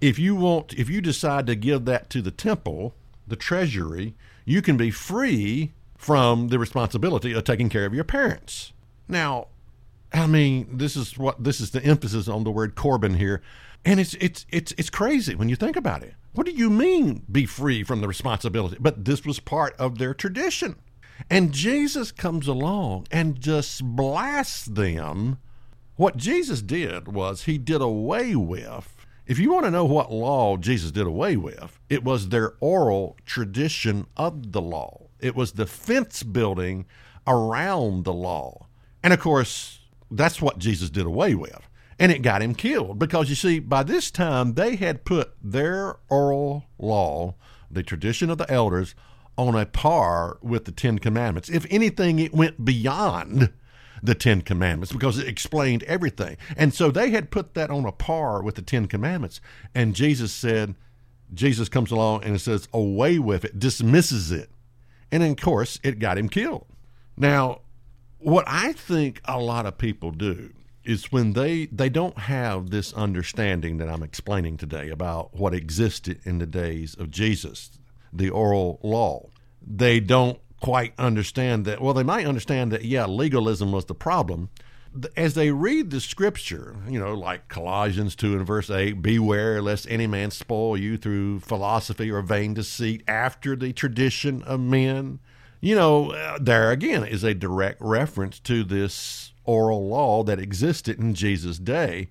if 0.00 0.18
you 0.18 0.36
want, 0.36 0.74
if 0.74 0.88
you 0.88 1.00
decide 1.00 1.46
to 1.46 1.56
give 1.56 1.84
that 1.86 2.10
to 2.10 2.22
the 2.22 2.30
temple, 2.30 2.94
the 3.26 3.36
treasury, 3.36 4.14
you 4.44 4.62
can 4.62 4.76
be 4.76 4.90
free 4.90 5.72
from 5.96 6.48
the 6.48 6.58
responsibility 6.58 7.32
of 7.32 7.44
taking 7.44 7.68
care 7.68 7.86
of 7.86 7.94
your 7.94 8.04
parents. 8.04 8.72
Now, 9.08 9.48
I 10.12 10.26
mean, 10.26 10.76
this 10.76 10.96
is 10.96 11.18
what 11.18 11.42
this 11.42 11.60
is 11.60 11.70
the 11.70 11.82
emphasis 11.84 12.28
on 12.28 12.44
the 12.44 12.50
word 12.50 12.74
Corban 12.74 13.14
here, 13.14 13.42
and 13.84 13.98
it's 13.98 14.14
it's 14.14 14.46
it's 14.50 14.72
it's 14.78 14.90
crazy 14.90 15.34
when 15.34 15.48
you 15.48 15.56
think 15.56 15.76
about 15.76 16.02
it. 16.02 16.14
What 16.34 16.46
do 16.46 16.52
you 16.52 16.68
mean, 16.68 17.22
be 17.30 17.46
free 17.46 17.84
from 17.84 18.00
the 18.00 18.08
responsibility? 18.08 18.76
But 18.80 19.04
this 19.04 19.24
was 19.24 19.40
part 19.40 19.74
of 19.76 19.98
their 19.98 20.14
tradition. 20.14 20.76
And 21.30 21.52
Jesus 21.52 22.10
comes 22.10 22.48
along 22.48 23.06
and 23.10 23.40
just 23.40 23.84
blasts 23.84 24.64
them. 24.64 25.38
What 25.96 26.16
Jesus 26.16 26.60
did 26.60 27.06
was 27.06 27.44
he 27.44 27.56
did 27.56 27.80
away 27.80 28.34
with, 28.34 28.93
if 29.26 29.38
you 29.38 29.52
want 29.52 29.64
to 29.64 29.70
know 29.70 29.84
what 29.84 30.12
law 30.12 30.56
Jesus 30.56 30.90
did 30.90 31.06
away 31.06 31.36
with, 31.36 31.78
it 31.88 32.04
was 32.04 32.28
their 32.28 32.54
oral 32.60 33.16
tradition 33.24 34.06
of 34.16 34.52
the 34.52 34.60
law. 34.60 35.08
It 35.20 35.34
was 35.34 35.52
the 35.52 35.66
fence 35.66 36.22
building 36.22 36.86
around 37.26 38.04
the 38.04 38.12
law. 38.12 38.66
And 39.02 39.12
of 39.12 39.20
course, 39.20 39.80
that's 40.10 40.42
what 40.42 40.58
Jesus 40.58 40.90
did 40.90 41.06
away 41.06 41.34
with 41.34 41.68
and 41.98 42.10
it 42.10 42.22
got 42.22 42.42
him 42.42 42.54
killed 42.54 42.98
because 42.98 43.28
you 43.28 43.34
see 43.34 43.58
by 43.58 43.82
this 43.82 44.10
time 44.10 44.54
they 44.54 44.76
had 44.76 45.04
put 45.04 45.34
their 45.42 45.96
oral 46.08 46.64
law 46.78 47.34
the 47.70 47.82
tradition 47.82 48.30
of 48.30 48.38
the 48.38 48.50
elders 48.50 48.94
on 49.36 49.54
a 49.54 49.66
par 49.66 50.38
with 50.42 50.64
the 50.64 50.72
ten 50.72 50.98
commandments 50.98 51.48
if 51.48 51.66
anything 51.70 52.18
it 52.18 52.32
went 52.32 52.64
beyond 52.64 53.52
the 54.04 54.14
ten 54.14 54.42
commandments 54.42 54.92
because 54.92 55.18
it 55.18 55.26
explained 55.26 55.82
everything. 55.84 56.36
And 56.56 56.74
so 56.74 56.90
they 56.90 57.10
had 57.10 57.30
put 57.30 57.54
that 57.54 57.70
on 57.70 57.86
a 57.86 57.92
par 57.92 58.42
with 58.42 58.54
the 58.54 58.62
ten 58.62 58.86
commandments. 58.86 59.40
And 59.74 59.94
jesus 59.94 60.32
said 60.32 60.74
jesus 61.32 61.68
comes 61.68 61.90
along 61.90 62.22
and 62.22 62.36
it 62.36 62.40
says 62.40 62.68
away 62.72 63.18
with 63.18 63.44
it 63.44 63.58
dismisses 63.58 64.30
it. 64.30 64.50
And 65.10 65.22
of 65.22 65.36
course 65.36 65.80
it 65.82 65.98
got 65.98 66.18
him 66.18 66.28
killed. 66.28 66.66
Now 67.16 67.62
what 68.18 68.44
i 68.46 68.72
think 68.72 69.20
a 69.26 69.38
lot 69.38 69.66
of 69.66 69.76
people 69.76 70.10
do 70.10 70.50
is 70.84 71.10
when 71.10 71.32
they 71.32 71.66
they 71.66 71.88
don't 71.88 72.18
have 72.18 72.70
this 72.70 72.92
understanding 72.92 73.78
that 73.78 73.88
I'm 73.88 74.02
explaining 74.02 74.58
today 74.58 74.90
about 74.90 75.34
what 75.34 75.54
existed 75.54 76.20
in 76.24 76.38
the 76.38 76.46
days 76.46 76.94
of 76.94 77.10
Jesus, 77.10 77.78
the 78.12 78.30
oral 78.30 78.80
law. 78.82 79.30
They 79.66 79.98
don't 79.98 80.38
quite 80.64 80.94
understand 80.98 81.66
that. 81.66 81.78
Well, 81.78 81.92
they 81.92 82.02
might 82.02 82.24
understand 82.24 82.72
that 82.72 82.86
yeah, 82.86 83.04
legalism 83.04 83.70
was 83.70 83.84
the 83.84 83.94
problem. 83.94 84.48
As 85.14 85.34
they 85.34 85.50
read 85.50 85.90
the 85.90 86.00
scripture, 86.00 86.74
you 86.88 86.98
know, 86.98 87.12
like 87.12 87.48
Colossians 87.48 88.16
2 88.16 88.34
and 88.34 88.46
verse 88.46 88.70
8, 88.70 89.02
beware 89.02 89.60
lest 89.60 89.86
any 89.90 90.06
man 90.06 90.30
spoil 90.30 90.78
you 90.78 90.96
through 90.96 91.40
philosophy 91.40 92.10
or 92.10 92.22
vain 92.22 92.54
deceit 92.54 93.02
after 93.06 93.54
the 93.54 93.74
tradition 93.74 94.42
of 94.44 94.58
men. 94.58 95.18
You 95.60 95.74
know, 95.74 96.12
uh, 96.12 96.38
there 96.40 96.70
again 96.70 97.06
is 97.06 97.24
a 97.24 97.34
direct 97.34 97.82
reference 97.82 98.40
to 98.40 98.64
this 98.64 99.34
oral 99.44 99.86
law 99.86 100.22
that 100.22 100.38
existed 100.38 100.98
in 100.98 101.12
Jesus' 101.12 101.58
day. 101.58 102.08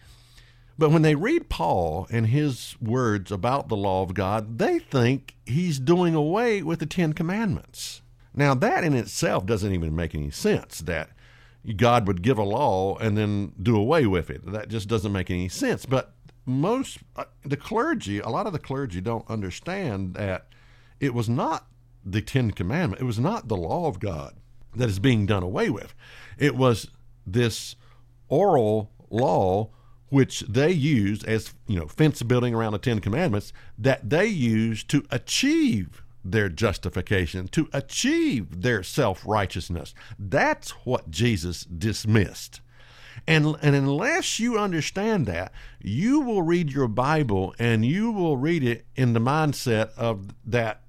But 0.77 0.91
when 0.91 1.01
they 1.01 1.15
read 1.15 1.49
Paul 1.49 2.05
and 2.11 2.27
his 2.27 2.75
words 2.79 3.31
about 3.31 3.67
the 3.67 3.75
law 3.75 4.03
of 4.03 4.13
God, 4.13 4.59
they 4.59 4.77
think 4.77 5.33
he's 5.43 5.79
doing 5.79 6.13
away 6.13 6.61
with 6.61 6.77
the 6.77 6.85
Ten 6.85 7.13
Commandments. 7.13 8.02
Now, 8.35 8.53
that 8.55 8.83
in 8.83 8.93
itself 8.93 9.45
doesn't 9.45 9.71
even 9.71 9.95
make 9.95 10.15
any 10.15 10.31
sense 10.31 10.79
that 10.79 11.09
God 11.75 12.07
would 12.07 12.21
give 12.21 12.37
a 12.37 12.43
law 12.43 12.97
and 12.97 13.17
then 13.17 13.53
do 13.61 13.75
away 13.75 14.05
with 14.05 14.29
it. 14.29 14.45
That 14.51 14.69
just 14.69 14.87
doesn't 14.87 15.11
make 15.11 15.29
any 15.29 15.49
sense. 15.49 15.85
But 15.85 16.13
most, 16.45 16.99
uh, 17.15 17.25
the 17.43 17.57
clergy, 17.57 18.19
a 18.19 18.29
lot 18.29 18.47
of 18.47 18.53
the 18.53 18.59
clergy 18.59 19.01
don't 19.01 19.29
understand 19.29 20.15
that 20.15 20.47
it 20.99 21.13
was 21.13 21.29
not 21.29 21.67
the 22.05 22.21
Ten 22.21 22.51
Commandments, 22.51 23.01
it 23.01 23.05
was 23.05 23.19
not 23.19 23.47
the 23.47 23.55
law 23.55 23.87
of 23.87 23.99
God 23.99 24.35
that 24.75 24.89
is 24.89 24.99
being 24.99 25.25
done 25.25 25.43
away 25.43 25.69
with. 25.69 25.93
It 26.37 26.55
was 26.55 26.89
this 27.25 27.75
oral 28.27 28.91
law 29.09 29.69
which 30.09 30.41
they 30.41 30.71
used 30.71 31.25
as 31.25 31.53
you 31.65 31.79
know 31.79 31.87
fence 31.87 32.21
building 32.21 32.53
around 32.53 32.73
the 32.73 32.79
Ten 32.79 32.99
Commandments 32.99 33.53
that 33.77 34.09
they 34.09 34.25
used 34.25 34.89
to 34.89 35.03
achieve 35.09 36.02
their 36.23 36.49
justification, 36.49 37.47
to 37.49 37.69
achieve 37.73 38.61
their 38.61 38.83
self 38.83 39.23
righteousness. 39.25 39.93
That's 40.17 40.71
what 40.85 41.11
Jesus 41.11 41.63
dismissed. 41.63 42.61
And, 43.27 43.55
and 43.61 43.75
unless 43.75 44.39
you 44.39 44.57
understand 44.57 45.27
that, 45.27 45.53
you 45.81 46.19
will 46.19 46.41
read 46.41 46.71
your 46.71 46.87
Bible 46.87 47.55
and 47.59 47.85
you 47.85 48.11
will 48.11 48.37
read 48.37 48.63
it 48.63 48.85
in 48.95 49.13
the 49.13 49.19
mindset 49.19 49.91
of 49.97 50.33
that 50.45 50.83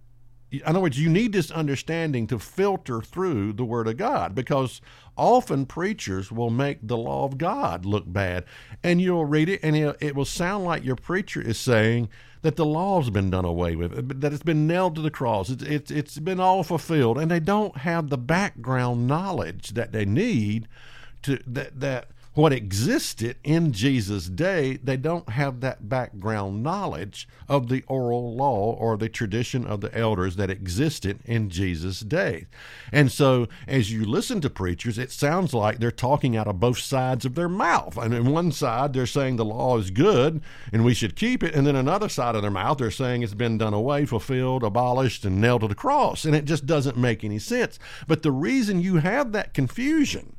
in 0.51 0.63
other 0.67 0.81
words, 0.81 1.01
you 1.01 1.11
need 1.11 1.33
this 1.33 1.51
understanding 1.51 2.29
to 2.29 2.39
filter 2.39 3.01
through 3.01 3.55
the 3.55 3.65
Word 3.65 3.89
of 3.89 3.97
God 3.97 4.35
because 4.35 4.81
often 5.17 5.67
preachers 5.67 6.31
will 6.31 6.51
make 6.51 6.79
the 6.81 6.97
law 6.97 7.25
of 7.25 7.39
God 7.39 7.85
look 7.85 8.05
bad. 8.07 8.45
And 8.83 9.01
you'll 9.01 9.25
read 9.25 9.49
it, 9.49 9.61
and 9.63 9.75
it 9.77 10.15
will 10.15 10.25
sound 10.25 10.65
like 10.65 10.85
your 10.85 10.97
preacher 10.97 11.41
is 11.41 11.59
saying 11.59 12.09
that 12.45 12.57
the 12.57 12.65
law's 12.67 13.09
been 13.09 13.31
done 13.31 13.47
away 13.47 13.75
with, 13.75 14.21
that 14.21 14.31
it's 14.31 14.43
been 14.43 14.67
nailed 14.67 14.95
to 14.95 15.01
the 15.01 15.11
cross, 15.11 15.49
it's, 15.49 15.63
it's, 15.63 15.91
it's 15.91 16.19
been 16.19 16.39
all 16.39 16.63
fulfilled. 16.63 17.17
And 17.17 17.31
they 17.31 17.41
don't 17.41 17.79
have 17.79 18.11
the 18.11 18.19
background 18.19 19.07
knowledge 19.07 19.71
that 19.71 19.93
they 19.93 20.05
need 20.05 20.69
to, 21.23 21.39
that, 21.47 21.81
that 21.81 22.09
what 22.35 22.53
existed 22.53 23.37
in 23.45 23.73
Jesus' 23.73 24.27
day, 24.27 24.77
they 24.83 24.97
don't 24.97 25.29
have 25.31 25.61
that 25.61 25.89
background 25.89 26.63
knowledge 26.63 27.29
of 27.49 27.69
the 27.69 27.85
oral 27.87 28.35
law 28.35 28.73
or 28.73 28.97
the 28.97 29.09
tradition 29.09 29.65
of 29.65 29.81
the 29.81 29.97
elders 29.97 30.35
that 30.37 30.51
existed 30.51 31.21
in 31.25 31.49
Jesus' 31.49 32.01
day. 32.01 32.47
And 32.91 33.11
so, 33.11 33.47
as 33.69 33.93
you 33.93 34.05
listen 34.05 34.41
to 34.41 34.51
preachers, 34.51 34.99
it 34.99 35.13
sounds 35.13 35.55
like 35.55 35.79
they're 35.79 35.93
talking 35.93 36.37
out 36.37 36.49
of 36.49 36.59
both 36.59 36.79
sides 36.79 37.25
of 37.25 37.37
their 37.37 37.49
mouth. 37.49 37.97
And 37.97 38.13
on 38.13 38.33
one 38.33 38.51
side, 38.51 38.93
they're 38.93 39.07
saying 39.07 39.37
the 39.37 39.45
law 39.45 39.79
is 39.79 39.91
good 39.91 40.43
and 40.73 40.85
we 40.85 40.95
should 40.95 41.15
keep 41.15 41.43
it. 41.45 41.55
And 41.55 41.65
then 41.67 41.77
another 41.77 42.09
side 42.09 42.35
of 42.35 42.43
their 42.43 42.51
mouth, 42.51 42.79
they're 42.79 42.91
saying 42.91 43.23
it's 43.23 43.35
been 43.35 43.59
done 43.59 43.75
away, 43.75 44.07
fulfilled, 44.07 44.65
abolished, 44.65 45.25
and 45.25 45.41
nailed 45.41 45.61
to 45.61 45.69
the 45.69 45.75
cross. 45.75 46.25
And 46.25 46.35
it 46.35 46.47
just 46.47 46.67
doesn't 46.67 46.97
make 46.97 47.23
any 47.23 47.39
sense. 47.39 47.79
But 48.09 48.23
the 48.23 48.33
reason 48.33 48.81
you 48.81 48.97
have 48.97 49.31
that 49.33 49.55
confusion 49.55 50.35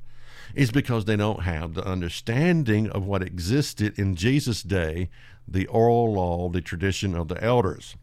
is 0.56 0.72
because 0.72 1.06
they 1.06 1.16
don't 1.16 1.44
have 1.44 1.74
the 1.74 1.86
understanding 1.86 2.90
of 2.90 3.06
what 3.06 3.22
existed 3.22 4.00
in 4.00 4.16
Jesus' 4.16 4.64
day, 4.64 5.10
the 5.48 5.68
oral 5.68 6.14
law, 6.14 6.50
the 6.50 6.62
tradition 6.62 7.14
of 7.14 7.28
the 7.28 7.44
elders. 7.44 7.96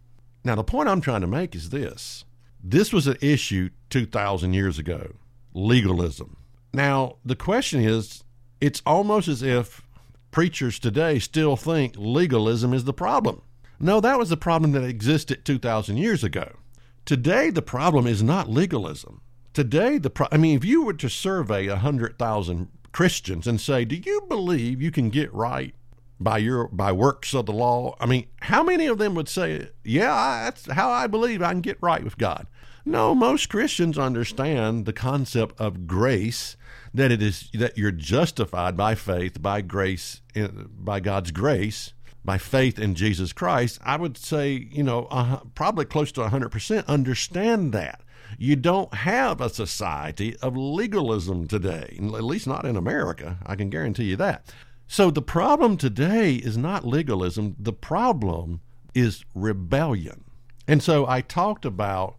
Now, 0.45 0.55
the 0.55 0.65
point 0.65 0.89
I'm 0.89 1.01
trying 1.01 1.23
to 1.23 1.27
make 1.27 1.55
is 1.55 1.71
this 1.71 2.25
this 2.63 2.93
was 2.93 3.09
an 3.09 3.17
issue 3.21 3.71
2,000 3.91 4.53
years 4.53 4.79
ago 4.79 5.15
legalism. 5.55 6.37
Now, 6.73 7.17
the 7.25 7.37
question 7.37 7.81
is 7.81 8.25
it's 8.61 8.83
almost 8.87 9.29
as 9.29 9.43
if 9.43 9.83
preachers 10.31 10.79
today 10.79 11.19
still 11.19 11.57
think 11.57 11.95
legalism 11.97 12.73
is 12.73 12.85
the 12.85 12.93
problem. 12.93 13.43
No, 13.81 14.01
that 14.01 14.19
was 14.19 14.29
the 14.29 14.37
problem 14.37 14.73
that 14.73 14.85
existed 14.85 15.45
2,000 15.45 15.97
years 15.97 16.23
ago. 16.23 16.57
Today, 17.05 17.51
the 17.51 17.63
problem 17.63 18.07
is 18.07 18.23
not 18.23 18.49
legalism. 18.49 19.21
Today, 19.53 19.99
the 19.99 20.11
pro- 20.11 20.29
I 20.33 20.39
mean, 20.39 20.57
if 20.57 20.65
you 20.65 20.85
were 20.85 20.95
to 20.95 21.11
survey 21.11 21.67
a 21.67 21.77
hundred 21.77 22.19
thousand 22.19 22.69
Christians 22.93 23.47
and 23.47 23.61
say, 23.61 23.85
"Do 23.85 23.97
you 23.97 24.25
believe 24.29 24.81
you 24.81 24.91
can 24.91 25.11
get 25.11 25.33
right 25.35 25.75
by 26.19 26.39
your 26.39 26.69
by 26.69 26.93
works 26.93 27.35
of 27.35 27.47
the 27.47 27.53
law?" 27.53 27.95
I 28.01 28.07
mean, 28.07 28.27
how 28.41 28.63
many 28.63 28.87
of 28.87 28.99
them 28.99 29.15
would 29.15 29.29
say, 29.29 29.69
"Yeah, 29.85 30.45
that's 30.45 30.71
how 30.73 30.91
I 30.91 31.07
believe 31.07 31.43
I 31.43 31.53
can 31.53 31.61
get 31.61 31.79
right 31.83 32.03
with 32.03 32.17
God"? 32.17 32.47
No, 32.85 33.15
most 33.15 33.49
Christians 33.49 33.99
understand 33.99 34.87
the 34.87 34.93
concept 34.93 35.61
of 35.61 35.87
grace 35.87 36.57
that 36.95 37.13
it 37.13 37.23
is 37.23 37.49
that 37.55 37.79
you're 37.79 37.93
justified 37.93 38.77
by 38.77 38.95
faith, 38.95 39.41
by 39.41 39.61
grace, 39.61 40.21
by 40.35 41.01
God's 41.01 41.31
grace, 41.31 41.93
by 42.25 42.39
faith 42.39 42.79
in 42.79 42.95
Jesus 42.95 43.33
Christ. 43.33 43.79
I 43.83 43.97
would 43.97 44.17
say, 44.17 44.69
you 44.71 44.83
know, 44.83 45.07
uh, 45.11 45.41
probably 45.55 45.85
close 45.85 46.13
to 46.13 46.23
100% 46.23 46.87
understand 46.87 47.73
that. 47.73 48.02
You 48.39 48.57
don't 48.57 48.93
have 48.95 49.41
a 49.41 49.51
society 49.51 50.37
of 50.39 50.57
legalism 50.57 51.47
today, 51.47 51.97
at 51.99 52.25
least 52.25 52.47
not 52.47 52.65
in 52.65 52.77
America. 52.77 53.39
I 53.45 53.57
can 53.57 53.71
guarantee 53.71 54.05
you 54.05 54.17
that. 54.17 54.53
So 54.87 55.11
the 55.11 55.23
problem 55.23 55.77
today 55.77 56.35
is 56.35 56.57
not 56.57 56.87
legalism, 56.87 57.57
the 57.59 57.73
problem 57.73 58.61
is 58.95 59.25
rebellion. 59.35 60.25
And 60.67 60.83
so 60.83 61.07
I 61.07 61.21
talked 61.21 61.65
about 61.65 62.17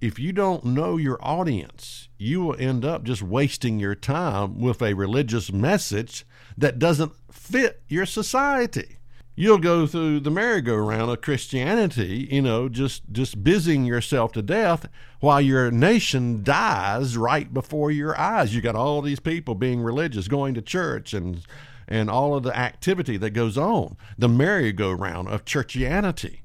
if 0.00 0.18
you 0.18 0.32
don't 0.32 0.64
know 0.64 0.96
your 0.96 1.18
audience, 1.20 2.08
you 2.18 2.42
will 2.42 2.56
end 2.58 2.84
up 2.84 3.02
just 3.02 3.22
wasting 3.22 3.80
your 3.80 3.94
time 3.94 4.60
with 4.60 4.80
a 4.80 4.94
religious 4.94 5.52
message 5.52 6.24
that 6.56 6.78
doesn't 6.78 7.12
fit 7.32 7.82
your 7.88 8.06
society 8.06 8.97
you'll 9.38 9.58
go 9.58 9.86
through 9.86 10.18
the 10.18 10.32
merry-go-round 10.32 11.08
of 11.08 11.20
Christianity, 11.20 12.28
you 12.28 12.42
know, 12.42 12.68
just 12.68 13.04
just 13.12 13.44
busying 13.44 13.86
yourself 13.86 14.32
to 14.32 14.42
death 14.42 14.88
while 15.20 15.40
your 15.40 15.70
nation 15.70 16.42
dies 16.42 17.16
right 17.16 17.54
before 17.54 17.92
your 17.92 18.18
eyes. 18.18 18.52
You 18.52 18.60
got 18.60 18.74
all 18.74 19.00
these 19.00 19.20
people 19.20 19.54
being 19.54 19.80
religious, 19.80 20.26
going 20.26 20.54
to 20.54 20.62
church 20.62 21.14
and 21.14 21.46
and 21.86 22.10
all 22.10 22.34
of 22.34 22.42
the 22.42 22.54
activity 22.54 23.16
that 23.16 23.30
goes 23.30 23.56
on, 23.56 23.96
the 24.18 24.28
merry-go-round 24.28 25.28
of 25.28 25.44
churchianity. 25.44 26.40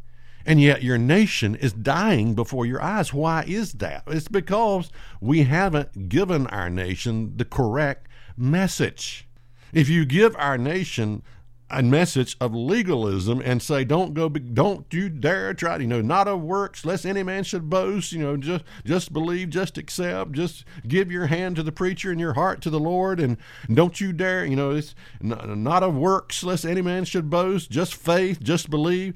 And 0.45 0.61
yet 0.61 0.83
your 0.83 0.97
nation 0.97 1.55
is 1.55 1.73
dying 1.73 2.35
before 2.35 2.65
your 2.65 2.81
eyes. 2.81 3.13
Why 3.13 3.43
is 3.47 3.73
that? 3.73 4.03
It's 4.07 4.27
because 4.27 4.91
we 5.19 5.43
haven't 5.43 6.09
given 6.09 6.47
our 6.47 6.69
nation 6.69 7.37
the 7.37 7.45
correct 7.45 8.07
message. 8.37 9.27
If 9.73 9.89
you 9.89 10.05
give 10.05 10.35
our 10.35 10.57
nation 10.57 11.23
a 11.69 11.81
message 11.81 12.37
of 12.39 12.53
legalism 12.53 13.41
and 13.43 13.61
say, 13.61 13.83
"Don't 13.83 14.13
go, 14.13 14.29
don't 14.29 14.85
you 14.93 15.09
dare 15.09 15.53
try, 15.53 15.77
you 15.77 15.87
know, 15.87 16.01
not 16.01 16.27
of 16.27 16.41
works, 16.41 16.85
lest 16.85 17.05
any 17.05 17.23
man 17.23 17.43
should 17.43 17.69
boast. 17.69 18.11
You 18.11 18.19
know, 18.19 18.37
just 18.37 18.63
just 18.85 19.11
believe, 19.11 19.49
just 19.49 19.77
accept, 19.77 20.33
just 20.33 20.65
give 20.87 21.11
your 21.11 21.27
hand 21.27 21.55
to 21.55 21.63
the 21.63 21.71
preacher 21.71 22.11
and 22.11 22.19
your 22.19 22.33
heart 22.33 22.61
to 22.61 22.69
the 22.69 22.79
Lord, 22.79 23.19
and 23.19 23.37
don't 23.73 23.99
you 23.99 24.13
dare, 24.13 24.45
you 24.45 24.55
know, 24.55 24.71
it's 24.71 24.93
not 25.21 25.83
of 25.83 25.95
works, 25.95 26.43
lest 26.43 26.65
any 26.65 26.81
man 26.81 27.05
should 27.05 27.29
boast. 27.29 27.71
Just 27.71 27.95
faith, 27.95 28.41
just 28.41 28.69
believe." 28.69 29.15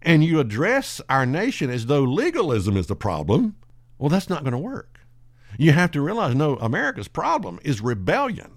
And 0.00 0.22
you 0.22 0.38
address 0.38 1.00
our 1.08 1.26
nation 1.26 1.70
as 1.70 1.86
though 1.86 2.04
legalism 2.04 2.76
is 2.76 2.86
the 2.86 2.94
problem. 2.94 3.56
Well, 3.98 4.08
that's 4.08 4.30
not 4.30 4.44
going 4.44 4.52
to 4.52 4.58
work. 4.58 5.00
You 5.58 5.72
have 5.72 5.90
to 5.90 6.00
realize, 6.00 6.36
no, 6.36 6.54
America's 6.56 7.08
problem 7.08 7.58
is 7.64 7.80
rebellion. 7.80 8.52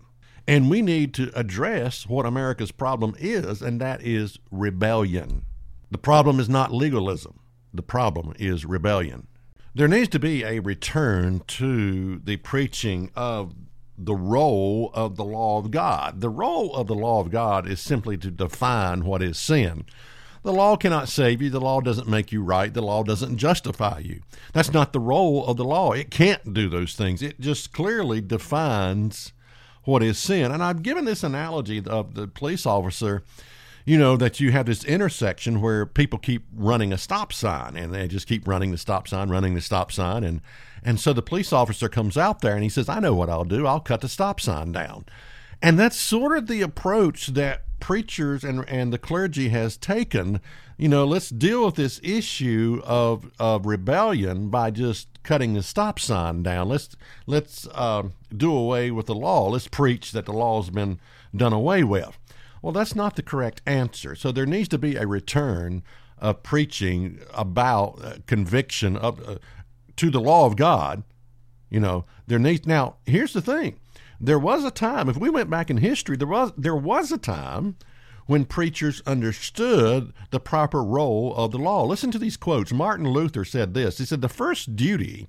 And 0.47 0.69
we 0.69 0.81
need 0.81 1.13
to 1.15 1.31
address 1.35 2.07
what 2.07 2.25
America's 2.25 2.71
problem 2.71 3.15
is, 3.19 3.61
and 3.61 3.79
that 3.79 4.01
is 4.01 4.39
rebellion. 4.49 5.45
The 5.91 5.97
problem 5.97 6.39
is 6.39 6.49
not 6.49 6.73
legalism, 6.73 7.39
the 7.73 7.83
problem 7.83 8.33
is 8.39 8.65
rebellion. 8.65 9.27
There 9.73 9.87
needs 9.87 10.09
to 10.09 10.19
be 10.19 10.43
a 10.43 10.59
return 10.59 11.43
to 11.47 12.19
the 12.19 12.37
preaching 12.37 13.11
of 13.15 13.53
the 13.97 14.15
role 14.15 14.91
of 14.93 15.15
the 15.15 15.23
law 15.23 15.59
of 15.59 15.71
God. 15.71 16.21
The 16.21 16.29
role 16.29 16.75
of 16.75 16.87
the 16.87 16.95
law 16.95 17.21
of 17.21 17.31
God 17.31 17.67
is 17.67 17.79
simply 17.79 18.17
to 18.17 18.31
define 18.31 19.05
what 19.05 19.21
is 19.21 19.37
sin. 19.37 19.85
The 20.43 20.51
law 20.51 20.75
cannot 20.75 21.07
save 21.07 21.41
you. 21.41 21.51
The 21.51 21.61
law 21.61 21.81
doesn't 21.81 22.07
make 22.07 22.31
you 22.31 22.41
right. 22.41 22.73
The 22.73 22.81
law 22.81 23.03
doesn't 23.03 23.37
justify 23.37 23.99
you. 23.99 24.21
That's 24.53 24.73
not 24.73 24.91
the 24.91 24.99
role 24.99 25.45
of 25.45 25.57
the 25.57 25.63
law. 25.63 25.91
It 25.91 26.09
can't 26.09 26.53
do 26.53 26.67
those 26.67 26.95
things. 26.95 27.21
It 27.21 27.39
just 27.39 27.71
clearly 27.71 28.21
defines 28.21 29.33
what 29.83 30.03
is 30.03 30.17
sin. 30.17 30.51
And 30.51 30.63
I've 30.63 30.83
given 30.83 31.05
this 31.05 31.23
analogy 31.23 31.83
of 31.85 32.13
the 32.13 32.27
police 32.27 32.65
officer, 32.65 33.23
you 33.85 33.97
know, 33.97 34.15
that 34.17 34.39
you 34.39 34.51
have 34.51 34.67
this 34.67 34.83
intersection 34.83 35.61
where 35.61 35.85
people 35.85 36.19
keep 36.19 36.45
running 36.55 36.93
a 36.93 36.97
stop 36.97 37.33
sign 37.33 37.75
and 37.75 37.93
they 37.93 38.07
just 38.07 38.27
keep 38.27 38.47
running 38.47 38.71
the 38.71 38.77
stop 38.77 39.07
sign, 39.07 39.29
running 39.29 39.55
the 39.55 39.61
stop 39.61 39.91
sign. 39.91 40.23
And, 40.23 40.41
and 40.83 40.99
so 40.99 41.13
the 41.13 41.21
police 41.21 41.51
officer 41.51 41.89
comes 41.89 42.17
out 42.17 42.41
there 42.41 42.53
and 42.53 42.63
he 42.63 42.69
says, 42.69 42.89
I 42.89 42.99
know 42.99 43.13
what 43.13 43.29
I'll 43.29 43.43
do. 43.43 43.65
I'll 43.65 43.79
cut 43.79 44.01
the 44.01 44.09
stop 44.09 44.39
sign 44.39 44.71
down. 44.71 45.05
And 45.61 45.79
that's 45.79 45.97
sort 45.97 46.37
of 46.37 46.47
the 46.47 46.61
approach 46.61 47.27
that 47.27 47.63
preachers 47.79 48.43
and, 48.43 48.67
and 48.67 48.91
the 48.91 48.97
clergy 48.97 49.49
has 49.49 49.77
taken. 49.77 50.41
You 50.77 50.89
know, 50.89 51.05
let's 51.05 51.29
deal 51.29 51.65
with 51.65 51.75
this 51.75 51.99
issue 52.03 52.81
of, 52.83 53.31
of 53.39 53.65
rebellion 53.65 54.49
by 54.49 54.71
just 54.71 55.10
cutting 55.23 55.53
the 55.53 55.63
stop 55.63 55.99
sign 55.99 56.43
down. 56.43 56.69
Let's 56.69 56.95
let's 57.25 57.67
uh, 57.73 58.03
do 58.35 58.53
away 58.53 58.91
with 58.91 59.05
the 59.05 59.15
law. 59.15 59.49
Let's 59.49 59.67
preach 59.67 60.11
that 60.11 60.25
the 60.25 60.33
law's 60.33 60.69
been 60.69 60.99
done 61.35 61.53
away 61.53 61.83
with. 61.83 62.17
Well, 62.61 62.73
that's 62.73 62.95
not 62.95 63.15
the 63.15 63.23
correct 63.23 63.61
answer. 63.65 64.15
So 64.15 64.31
there 64.31 64.45
needs 64.45 64.69
to 64.69 64.77
be 64.77 64.95
a 64.95 65.07
return 65.07 65.83
of 66.17 66.43
preaching 66.43 67.19
about 67.33 67.99
uh, 68.03 68.13
conviction 68.27 68.95
of 68.95 69.27
uh, 69.27 69.37
to 69.97 70.09
the 70.09 70.21
law 70.21 70.45
of 70.45 70.55
God. 70.55 71.03
You 71.69 71.79
know, 71.79 72.05
there 72.27 72.39
needs 72.39 72.67
now. 72.67 72.97
Here's 73.05 73.33
the 73.33 73.41
thing: 73.41 73.79
there 74.19 74.39
was 74.39 74.63
a 74.63 74.71
time. 74.71 75.09
If 75.09 75.17
we 75.17 75.29
went 75.29 75.49
back 75.49 75.69
in 75.69 75.77
history, 75.77 76.17
there 76.17 76.27
was 76.27 76.51
there 76.57 76.75
was 76.75 77.11
a 77.11 77.17
time 77.17 77.77
when 78.25 78.45
preachers 78.45 79.01
understood 79.05 80.13
the 80.29 80.39
proper 80.39 80.83
role 80.83 81.33
of 81.35 81.51
the 81.51 81.57
law. 81.57 81.83
Listen 81.83 82.11
to 82.11 82.19
these 82.19 82.37
quotes. 82.37 82.71
Martin 82.71 83.09
Luther 83.09 83.45
said 83.45 83.73
this 83.73 83.97
He 83.97 84.05
said, 84.05 84.21
The 84.21 84.29
first 84.29 84.75
duty 84.75 85.27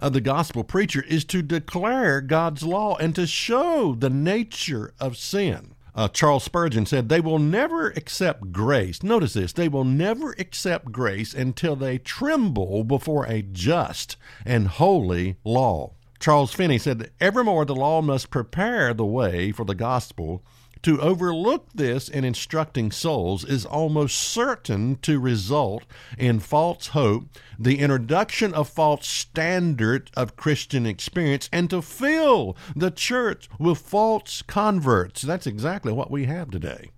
of 0.00 0.12
the 0.12 0.20
gospel 0.20 0.64
preacher 0.64 1.02
is 1.08 1.24
to 1.26 1.42
declare 1.42 2.20
God's 2.20 2.62
law 2.62 2.96
and 2.96 3.14
to 3.14 3.26
show 3.26 3.94
the 3.98 4.10
nature 4.10 4.92
of 5.00 5.16
sin. 5.16 5.74
Uh, 5.96 6.08
Charles 6.08 6.42
Spurgeon 6.42 6.86
said, 6.86 7.08
They 7.08 7.20
will 7.20 7.38
never 7.38 7.90
accept 7.90 8.50
grace. 8.52 9.02
Notice 9.02 9.34
this 9.34 9.52
they 9.52 9.68
will 9.68 9.84
never 9.84 10.32
accept 10.32 10.90
grace 10.90 11.32
until 11.32 11.76
they 11.76 11.98
tremble 11.98 12.82
before 12.82 13.24
a 13.26 13.42
just 13.42 14.16
and 14.44 14.66
holy 14.66 15.36
law. 15.44 15.92
Charles 16.18 16.52
Finney 16.52 16.78
said, 16.78 17.10
Evermore 17.20 17.64
the 17.64 17.74
law 17.74 18.00
must 18.00 18.30
prepare 18.30 18.92
the 18.92 19.04
way 19.04 19.52
for 19.52 19.64
the 19.64 19.74
gospel 19.74 20.42
to 20.84 21.00
overlook 21.00 21.66
this 21.74 22.10
in 22.10 22.24
instructing 22.24 22.92
souls 22.92 23.42
is 23.42 23.64
almost 23.64 24.18
certain 24.18 24.96
to 24.96 25.18
result 25.18 25.84
in 26.18 26.38
false 26.38 26.88
hope, 26.88 27.24
the 27.58 27.78
introduction 27.78 28.52
of 28.52 28.68
false 28.68 29.06
standard 29.06 30.10
of 30.14 30.36
Christian 30.36 30.84
experience, 30.84 31.48
and 31.50 31.70
to 31.70 31.80
fill 31.80 32.54
the 32.76 32.90
church 32.90 33.48
with 33.58 33.78
false 33.78 34.42
converts. 34.42 35.22
That's 35.22 35.46
exactly 35.46 35.90
what 35.92 36.10
we 36.10 36.26
have 36.26 36.50
today 36.50 36.90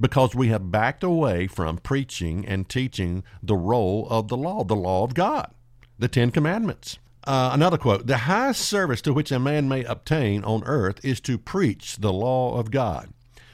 because 0.00 0.34
we 0.34 0.48
have 0.48 0.72
backed 0.72 1.04
away 1.04 1.46
from 1.46 1.78
preaching 1.78 2.44
and 2.44 2.68
teaching 2.68 3.22
the 3.40 3.54
role 3.54 4.08
of 4.10 4.26
the 4.28 4.36
law, 4.36 4.64
the 4.64 4.74
law 4.74 5.04
of 5.04 5.14
God, 5.14 5.54
the 5.96 6.08
Ten 6.08 6.32
Commandments. 6.32 6.98
Uh, 7.24 7.50
another 7.52 7.78
quote 7.78 8.06
The 8.06 8.18
highest 8.18 8.62
service 8.62 9.00
to 9.02 9.12
which 9.12 9.30
a 9.30 9.38
man 9.38 9.68
may 9.68 9.84
obtain 9.84 10.42
on 10.44 10.64
earth 10.64 11.04
is 11.04 11.20
to 11.20 11.38
preach 11.38 11.98
the 11.98 12.12
law 12.12 12.58
of 12.58 12.70
God. 12.70 13.12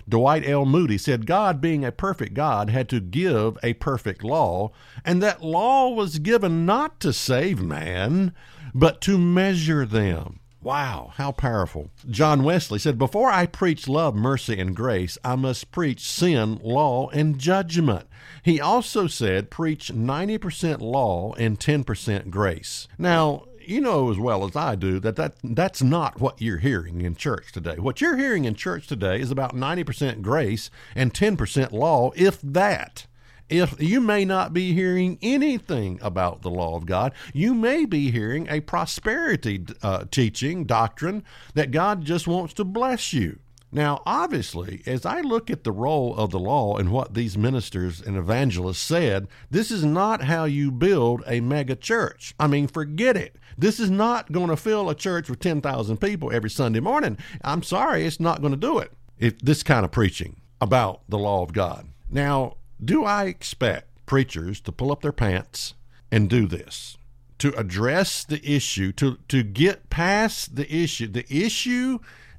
Dwight 0.08 0.48
L. 0.48 0.64
Moody 0.64 0.96
said 0.96 1.26
God, 1.26 1.60
being 1.60 1.84
a 1.84 1.92
perfect 1.92 2.32
God, 2.32 2.70
had 2.70 2.88
to 2.88 3.00
give 3.00 3.58
a 3.62 3.74
perfect 3.74 4.24
law, 4.24 4.70
and 5.04 5.22
that 5.22 5.42
law 5.42 5.90
was 5.90 6.18
given 6.18 6.64
not 6.64 6.98
to 7.00 7.12
save 7.12 7.60
man, 7.60 8.32
but 8.74 9.02
to 9.02 9.18
measure 9.18 9.84
them. 9.84 10.40
Wow, 10.60 11.12
how 11.16 11.32
powerful. 11.32 11.90
John 12.10 12.42
Wesley 12.42 12.78
said, 12.78 12.98
Before 12.98 13.30
I 13.30 13.46
preach 13.46 13.86
love, 13.86 14.14
mercy, 14.14 14.58
and 14.58 14.74
grace, 14.74 15.16
I 15.22 15.36
must 15.36 15.70
preach 15.70 16.00
sin, 16.00 16.58
law, 16.64 17.08
and 17.10 17.38
judgment. 17.38 18.06
He 18.42 18.60
also 18.60 19.06
said, 19.06 19.50
Preach 19.50 19.92
90% 19.92 20.80
law 20.80 21.32
and 21.34 21.60
10% 21.60 22.30
grace. 22.30 22.88
Now, 22.98 23.44
you 23.68 23.80
know 23.80 24.10
as 24.10 24.18
well 24.18 24.44
as 24.44 24.56
I 24.56 24.74
do 24.74 24.98
that, 25.00 25.16
that 25.16 25.34
that's 25.42 25.82
not 25.82 26.20
what 26.20 26.40
you're 26.40 26.58
hearing 26.58 27.02
in 27.02 27.14
church 27.14 27.52
today. 27.52 27.76
What 27.76 28.00
you're 28.00 28.16
hearing 28.16 28.44
in 28.44 28.54
church 28.54 28.86
today 28.86 29.20
is 29.20 29.30
about 29.30 29.54
90% 29.54 30.22
grace 30.22 30.70
and 30.94 31.12
10% 31.12 31.72
law, 31.72 32.10
if 32.16 32.40
that. 32.42 33.06
If 33.48 33.80
you 33.80 34.00
may 34.00 34.24
not 34.26 34.52
be 34.52 34.74
hearing 34.74 35.18
anything 35.22 35.98
about 36.02 36.42
the 36.42 36.50
law 36.50 36.76
of 36.76 36.84
God, 36.84 37.12
you 37.32 37.54
may 37.54 37.86
be 37.86 38.10
hearing 38.10 38.46
a 38.48 38.60
prosperity 38.60 39.64
uh, 39.82 40.04
teaching 40.10 40.64
doctrine 40.64 41.24
that 41.54 41.70
God 41.70 42.04
just 42.04 42.26
wants 42.26 42.52
to 42.54 42.64
bless 42.64 43.12
you. 43.12 43.38
Now, 43.70 44.02
obviously, 44.06 44.82
as 44.86 45.04
I 45.04 45.20
look 45.20 45.50
at 45.50 45.64
the 45.64 45.72
role 45.72 46.16
of 46.16 46.30
the 46.30 46.38
law 46.38 46.76
and 46.78 46.90
what 46.90 47.12
these 47.12 47.36
ministers 47.36 48.00
and 48.00 48.16
evangelists 48.16 48.78
said, 48.78 49.28
this 49.50 49.70
is 49.70 49.84
not 49.84 50.24
how 50.24 50.44
you 50.44 50.70
build 50.70 51.22
a 51.26 51.40
mega 51.40 51.76
church. 51.76 52.34
I 52.40 52.46
mean, 52.46 52.66
forget 52.66 53.16
it. 53.16 53.36
This 53.58 53.78
is 53.78 53.90
not 53.90 54.32
going 54.32 54.48
to 54.48 54.56
fill 54.56 54.88
a 54.88 54.94
church 54.94 55.28
with 55.28 55.40
10,000 55.40 55.98
people 55.98 56.32
every 56.32 56.48
Sunday 56.48 56.80
morning. 56.80 57.18
I'm 57.42 57.62
sorry, 57.62 58.06
it's 58.06 58.20
not 58.20 58.40
going 58.40 58.52
to 58.52 58.56
do 58.56 58.78
it. 58.78 58.92
If 59.18 59.38
this 59.40 59.62
kind 59.62 59.84
of 59.84 59.90
preaching 59.90 60.40
about 60.60 61.02
the 61.08 61.18
law 61.18 61.42
of 61.42 61.52
God. 61.52 61.88
Now, 62.10 62.56
do 62.82 63.04
I 63.04 63.24
expect 63.24 64.06
preachers 64.06 64.60
to 64.62 64.72
pull 64.72 64.90
up 64.90 65.02
their 65.02 65.12
pants 65.12 65.74
and 66.10 66.30
do 66.30 66.46
this? 66.46 66.96
To 67.38 67.52
address 67.56 68.24
the 68.24 68.44
issue, 68.48 68.92
to, 68.92 69.18
to 69.28 69.42
get 69.42 69.90
past 69.90 70.56
the 70.56 70.72
issue. 70.74 71.06
The 71.06 71.26
issue 71.30 71.98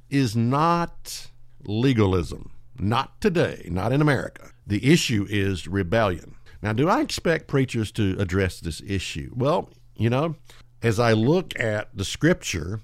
is 0.10 0.36
not 0.36 1.28
legalism. 1.64 2.52
Not 2.80 3.20
today, 3.20 3.68
not 3.70 3.92
in 3.92 4.02
America. 4.02 4.52
The 4.66 4.92
issue 4.92 5.28
is 5.30 5.68
rebellion. 5.68 6.36
Now, 6.62 6.74
do 6.74 6.90
I 6.90 7.02
expect 7.02 7.48
preachers 7.48 7.92
to 7.94 8.16
address 8.20 8.60
this 8.60 8.82
issue? 8.86 9.32
Well, 9.36 9.70
you 9.96 10.10
know, 10.10 10.36
as 10.82 11.00
I 11.00 11.14
look 11.14 11.58
at 11.60 11.96
the 11.96 12.06
scripture 12.06 12.82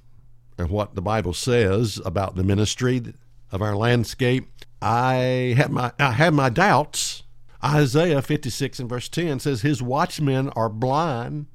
and 0.58 0.70
what 0.70 0.96
the 0.96 1.02
Bible 1.02 1.34
says 1.34 2.02
about 2.06 2.36
the 2.36 2.44
ministry 2.44 3.14
of 3.52 3.62
our 3.62 3.76
landscape, 3.76 4.50
I 4.82 5.56
have 5.58 5.72
my 5.72 5.92
I 6.00 6.12
have 6.12 6.34
my 6.34 6.50
doubts. 6.50 7.24
Isaiah 7.64 8.22
56 8.22 8.80
and 8.80 8.90
verse 8.90 9.10
10 9.10 9.40
says 9.40 9.62
his 9.62 9.82
watchmen 9.82 10.50
are 10.50 10.70
blind, 10.70 11.48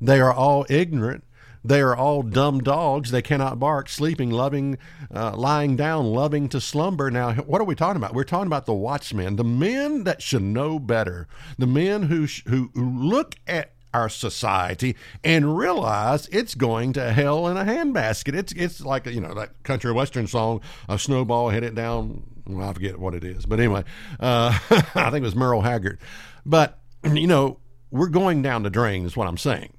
they 0.00 0.18
are 0.18 0.32
all 0.32 0.64
ignorant, 0.70 1.24
they 1.64 1.80
are 1.80 1.96
all 1.96 2.22
dumb 2.22 2.60
dogs. 2.60 3.10
They 3.10 3.22
cannot 3.22 3.58
bark, 3.58 3.88
sleeping, 3.88 4.30
loving, 4.30 4.78
uh, 5.14 5.36
lying 5.36 5.76
down, 5.76 6.06
loving 6.06 6.48
to 6.50 6.60
slumber. 6.60 7.10
Now, 7.10 7.34
what 7.34 7.60
are 7.60 7.64
we 7.64 7.74
talking 7.74 7.96
about? 7.96 8.14
We're 8.14 8.24
talking 8.24 8.46
about 8.46 8.66
the 8.66 8.74
watchmen, 8.74 9.36
the 9.36 9.44
men 9.44 10.04
that 10.04 10.22
should 10.22 10.42
know 10.42 10.78
better, 10.78 11.28
the 11.58 11.66
men 11.66 12.04
who, 12.04 12.26
sh- 12.26 12.44
who 12.46 12.70
look 12.74 13.34
at 13.46 13.72
our 13.94 14.08
society 14.08 14.96
and 15.24 15.56
realize 15.56 16.28
it's 16.28 16.54
going 16.54 16.92
to 16.92 17.12
hell 17.12 17.48
in 17.48 17.56
a 17.56 17.64
handbasket. 17.64 18.34
It's 18.34 18.52
it's 18.52 18.80
like 18.80 19.06
you 19.06 19.20
know 19.20 19.34
that 19.34 19.62
country 19.62 19.92
western 19.92 20.26
song, 20.26 20.60
a 20.88 20.98
snowball 20.98 21.50
hit 21.50 21.62
it 21.62 21.74
down. 21.74 22.22
Well, 22.46 22.68
I 22.68 22.72
forget 22.72 22.98
what 22.98 23.14
it 23.14 23.24
is, 23.24 23.46
but 23.46 23.58
anyway, 23.58 23.84
uh, 24.20 24.58
I 24.70 25.10
think 25.10 25.16
it 25.16 25.22
was 25.22 25.36
Merle 25.36 25.62
Haggard. 25.62 25.98
But 26.44 26.78
you 27.12 27.26
know, 27.26 27.58
we're 27.90 28.08
going 28.08 28.42
down 28.42 28.62
the 28.62 28.70
drain, 28.70 29.04
is 29.04 29.16
what 29.16 29.28
I'm 29.28 29.38
saying. 29.38 29.72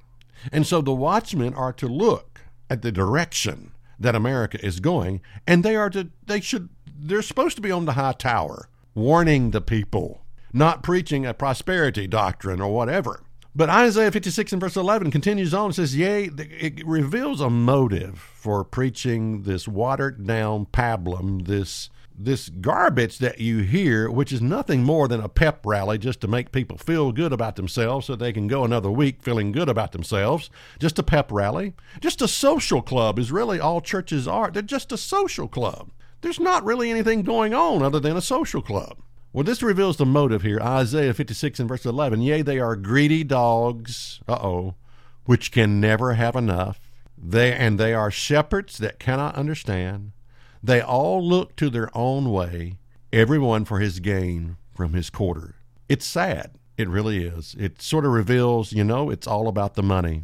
And 0.52 0.66
so 0.66 0.82
the 0.82 0.94
watchmen 0.94 1.54
are 1.54 1.74
to 1.74 1.88
look 1.88 2.42
at 2.70 2.82
the 2.82 2.92
direction 2.92 3.72
that 4.00 4.16
America 4.16 4.64
is 4.66 4.80
going, 4.80 5.22
and 5.46 5.64
they 5.64 5.76
are 5.76 5.90
to 5.90 6.10
they 6.26 6.40
should 6.40 6.70
they're 7.02 7.22
supposed 7.22 7.56
to 7.56 7.62
be 7.62 7.72
on 7.72 7.86
the 7.86 7.94
high 7.94 8.14
tower, 8.14 8.70
warning 8.94 9.52
the 9.52 9.62
people, 9.62 10.22
not 10.54 10.84
preaching 10.84 11.26
a 11.26 11.34
prosperity 11.34 12.08
doctrine 12.08 12.62
or 12.62 12.74
whatever. 12.74 13.22
But 13.56 13.70
Isaiah 13.70 14.12
56 14.12 14.54
and 14.54 14.62
verse 14.62 14.76
11 14.76 15.12
continues 15.12 15.54
on 15.54 15.66
and 15.66 15.76
says, 15.76 15.96
Yea, 15.96 16.30
it 16.38 16.86
reveals 16.86 17.42
a 17.42 17.50
motive 17.50 18.20
for 18.20 18.64
preaching 18.64 19.42
this 19.42 19.68
watered 19.68 20.26
down 20.26 20.68
pablum, 20.68 21.48
this 21.48 21.90
this 22.22 22.50
garbage 22.50 23.20
that 23.20 23.40
you 23.40 23.60
hear, 23.60 24.12
which 24.12 24.34
is 24.34 24.42
nothing 24.42 24.84
more 24.84 25.08
than 25.08 25.22
a 25.22 25.30
pep 25.30 25.66
rally 25.66 25.98
just 25.98 26.20
to 26.20 26.28
make 26.28 26.52
people 26.52 26.78
feel 26.78 27.14
good 27.14 27.32
about 27.32 27.56
themselves 27.56 28.06
so 28.06 28.16
they 28.16 28.34
can 28.34 28.48
go 28.48 28.66
another 28.66 28.92
week 28.92 29.24
feeling 29.24 29.54
good 29.54 29.70
about 29.70 29.94
themselves. 29.94 30.50
Just 30.80 31.00
a 31.00 31.04
pep 31.04 31.32
rally. 31.32 31.74
Just 32.02 32.22
a 32.22 32.28
social 32.28 32.82
club 32.82 33.18
is 33.18 33.32
really 33.32 33.60
all 33.60 33.80
churches 33.80 34.28
are. 34.28 34.52
They're 34.52 34.62
just 34.62 34.92
a 34.92 34.98
social 34.98 35.48
club. 35.48 35.92
There's 36.20 36.42
not 36.42 36.66
really 36.66 36.90
anything 36.90 37.22
going 37.22 37.54
on 37.54 37.82
other 37.82 38.02
than 38.02 38.18
a 38.18 38.22
social 38.22 38.62
club. 38.62 38.98
Well, 39.32 39.46
this 39.46 39.64
reveals 39.64 39.96
the 39.96 40.06
motive 40.06 40.42
here. 40.42 40.60
Isaiah 40.60 41.14
56 41.14 41.62
and 41.62 41.70
verse 41.70 41.86
11. 41.86 42.22
Yea, 42.22 42.42
they 42.42 42.60
are 42.60 42.76
greedy 42.76 43.24
dogs, 43.24 44.20
uh 44.28 44.40
oh, 44.42 44.76
which 45.24 45.54
can 45.54 45.80
never 45.80 46.16
have 46.16 46.36
enough. 46.36 46.82
They, 47.18 47.54
and 47.54 47.80
they 47.80 47.94
are 47.94 48.12
shepherds 48.12 48.78
that 48.80 49.00
cannot 49.00 49.36
understand. 49.36 50.12
They 50.62 50.82
all 50.82 51.26
look 51.26 51.56
to 51.58 51.70
their 51.70 51.90
own 51.98 52.32
way, 52.32 52.78
everyone 53.14 53.66
for 53.66 53.80
his 53.80 54.00
gain 54.00 54.58
from 54.76 54.94
his 54.94 55.10
quarter. 55.10 55.56
It's 55.88 56.06
sad. 56.06 56.52
It 56.78 56.88
really 56.88 57.26
is. 57.26 57.56
It 57.60 57.82
sort 57.82 58.06
of 58.06 58.12
reveals, 58.12 58.72
you 58.72 58.84
know, 58.84 59.10
it's 59.10 59.28
all 59.28 59.48
about 59.48 59.76
the 59.76 59.84
money. 59.84 60.24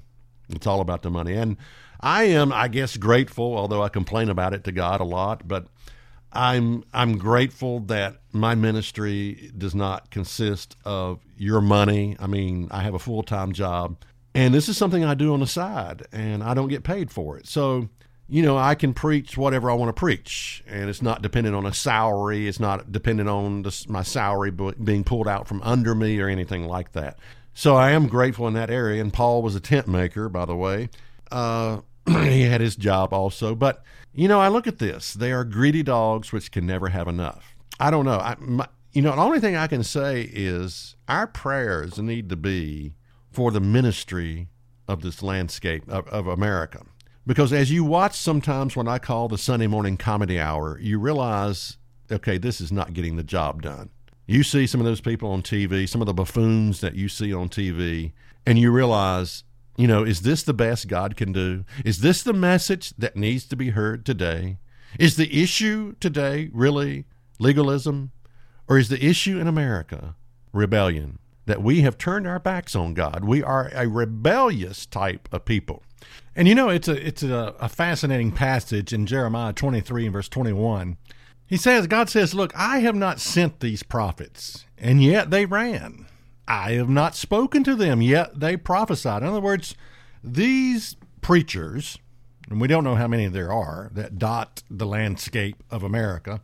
It's 0.49 0.67
all 0.67 0.81
about 0.81 1.01
the 1.01 1.09
money. 1.09 1.33
And 1.33 1.57
I 1.99 2.23
am, 2.25 2.53
I 2.53 2.67
guess, 2.67 2.97
grateful, 2.97 3.57
although 3.57 3.81
I 3.81 3.89
complain 3.89 4.29
about 4.29 4.53
it 4.53 4.63
to 4.65 4.71
God 4.71 5.01
a 5.01 5.05
lot, 5.05 5.47
but 5.47 5.67
I'm 6.31 6.83
I'm 6.93 7.17
grateful 7.17 7.79
that 7.81 8.17
my 8.33 8.55
ministry 8.55 9.51
does 9.57 9.73
not 9.73 10.11
consist 10.11 10.75
of 10.83 11.21
your 11.37 11.61
money. 11.61 12.17
I 12.19 12.27
mean, 12.27 12.67
I 12.71 12.81
have 12.83 12.93
a 12.93 12.99
full-time 12.99 13.53
job, 13.53 13.97
and 14.33 14.53
this 14.53 14.67
is 14.67 14.77
something 14.77 15.05
I 15.05 15.13
do 15.13 15.33
on 15.33 15.39
the 15.39 15.47
side, 15.47 16.05
and 16.11 16.43
I 16.43 16.53
don't 16.53 16.67
get 16.67 16.83
paid 16.83 17.09
for 17.09 17.37
it. 17.37 17.47
So 17.47 17.89
you 18.27 18.41
know, 18.41 18.57
I 18.57 18.73
can 18.75 18.93
preach 18.93 19.37
whatever 19.37 19.69
I 19.69 19.75
want 19.75 19.89
to 19.89 19.99
preach, 19.99 20.63
and 20.67 20.89
it's 20.89 21.01
not 21.01 21.21
dependent 21.21 21.55
on 21.55 21.65
a 21.65 21.73
salary. 21.73 22.47
It's 22.47 22.59
not 22.59 22.91
dependent 22.91 23.29
on 23.29 23.65
my 23.87 24.01
salary 24.01 24.51
being 24.51 25.03
pulled 25.03 25.27
out 25.27 25.47
from 25.47 25.61
under 25.61 25.93
me 25.93 26.19
or 26.19 26.27
anything 26.27 26.65
like 26.65 26.93
that. 26.93 27.19
So 27.53 27.75
I 27.75 27.91
am 27.91 28.07
grateful 28.07 28.47
in 28.47 28.53
that 28.55 28.71
area. 28.71 29.01
And 29.01 29.13
Paul 29.13 29.41
was 29.41 29.55
a 29.55 29.59
tent 29.59 29.87
maker, 29.87 30.27
by 30.27 30.45
the 30.45 30.55
way. 30.55 30.89
Uh, 31.31 31.81
he 32.05 32.41
had 32.41 32.61
his 32.61 32.75
job 32.75 33.13
also. 33.13 33.53
But, 33.53 33.83
you 34.13 34.27
know, 34.27 34.39
I 34.39 34.47
look 34.47 34.67
at 34.67 34.79
this. 34.79 35.13
They 35.13 35.31
are 35.31 35.43
greedy 35.43 35.83
dogs 35.83 36.31
which 36.31 36.51
can 36.51 36.65
never 36.65 36.89
have 36.89 37.07
enough. 37.07 37.55
I 37.79 37.91
don't 37.91 38.05
know. 38.05 38.19
I, 38.19 38.35
my, 38.39 38.67
you 38.91 39.01
know, 39.01 39.15
the 39.15 39.21
only 39.21 39.39
thing 39.39 39.55
I 39.55 39.67
can 39.67 39.83
say 39.83 40.29
is 40.33 40.95
our 41.07 41.27
prayers 41.27 41.99
need 41.99 42.29
to 42.29 42.35
be 42.35 42.95
for 43.31 43.51
the 43.51 43.59
ministry 43.59 44.47
of 44.87 45.01
this 45.01 45.21
landscape 45.21 45.83
of, 45.87 46.07
of 46.07 46.27
America 46.27 46.85
because 47.25 47.51
as 47.51 47.71
you 47.71 47.83
watch 47.83 48.15
sometimes 48.15 48.75
when 48.75 48.87
I 48.87 48.99
call 48.99 49.27
the 49.27 49.37
Sunday 49.37 49.67
morning 49.67 49.97
comedy 49.97 50.39
hour, 50.39 50.79
you 50.79 50.99
realize, 50.99 51.77
okay, 52.11 52.37
this 52.37 52.61
is 52.61 52.71
not 52.71 52.93
getting 52.93 53.15
the 53.15 53.23
job 53.23 53.61
done. 53.61 53.89
You 54.27 54.43
see 54.43 54.67
some 54.67 54.81
of 54.81 54.85
those 54.85 55.01
people 55.01 55.31
on 55.31 55.41
TV, 55.41 55.87
some 55.87 56.01
of 56.01 56.07
the 56.07 56.13
buffoons 56.13 56.81
that 56.81 56.95
you 56.95 57.07
see 57.07 57.33
on 57.33 57.49
TV, 57.49 58.13
and 58.45 58.57
you 58.57 58.71
realize, 58.71 59.43
you 59.77 59.87
know, 59.87 60.03
is 60.03 60.21
this 60.21 60.43
the 60.43 60.53
best 60.53 60.87
God 60.87 61.15
can 61.15 61.31
do? 61.31 61.65
Is 61.83 61.99
this 61.99 62.23
the 62.23 62.33
message 62.33 62.91
that 62.97 63.15
needs 63.15 63.45
to 63.45 63.55
be 63.55 63.69
heard 63.71 64.05
today? 64.05 64.57
Is 64.99 65.15
the 65.15 65.41
issue 65.41 65.95
today 65.99 66.49
really 66.53 67.05
legalism? 67.39 68.11
Or 68.67 68.79
is 68.79 68.89
the 68.89 69.03
issue 69.03 69.39
in 69.39 69.47
America 69.47 70.15
rebellion? 70.51 71.19
That 71.45 71.61
we 71.61 71.81
have 71.81 71.97
turned 71.97 72.27
our 72.27 72.39
backs 72.39 72.75
on 72.75 72.93
God. 72.93 73.23
We 73.23 73.43
are 73.43 73.69
a 73.73 73.87
rebellious 73.87 74.85
type 74.85 75.29
of 75.31 75.45
people. 75.45 75.83
And 76.35 76.47
you 76.47 76.55
know, 76.55 76.69
it's 76.69 76.87
a 76.87 77.07
it's 77.07 77.23
a, 77.23 77.55
a 77.59 77.69
fascinating 77.69 78.31
passage 78.31 78.91
in 78.91 79.05
Jeremiah 79.05 79.53
23 79.53 80.05
and 80.05 80.13
verse 80.13 80.27
21. 80.27 80.97
He 81.47 81.57
says, 81.57 81.87
God 81.87 82.09
says, 82.09 82.33
Look, 82.33 82.51
I 82.55 82.79
have 82.79 82.95
not 82.95 83.19
sent 83.19 83.59
these 83.59 83.83
prophets, 83.83 84.65
and 84.77 85.03
yet 85.03 85.29
they 85.29 85.45
ran. 85.45 86.07
I 86.47 86.71
have 86.73 86.89
not 86.89 87.15
spoken 87.15 87.63
to 87.63 87.75
them, 87.75 88.01
yet 88.01 88.39
they 88.39 88.57
prophesied. 88.57 89.21
In 89.21 89.29
other 89.29 89.41
words, 89.41 89.75
these 90.23 90.95
preachers, 91.21 91.97
and 92.49 92.59
we 92.59 92.67
don't 92.67 92.83
know 92.83 92.95
how 92.95 93.07
many 93.07 93.27
there 93.27 93.51
are 93.51 93.89
that 93.93 94.17
dot 94.17 94.63
the 94.69 94.85
landscape 94.85 95.63
of 95.69 95.83
America, 95.83 96.41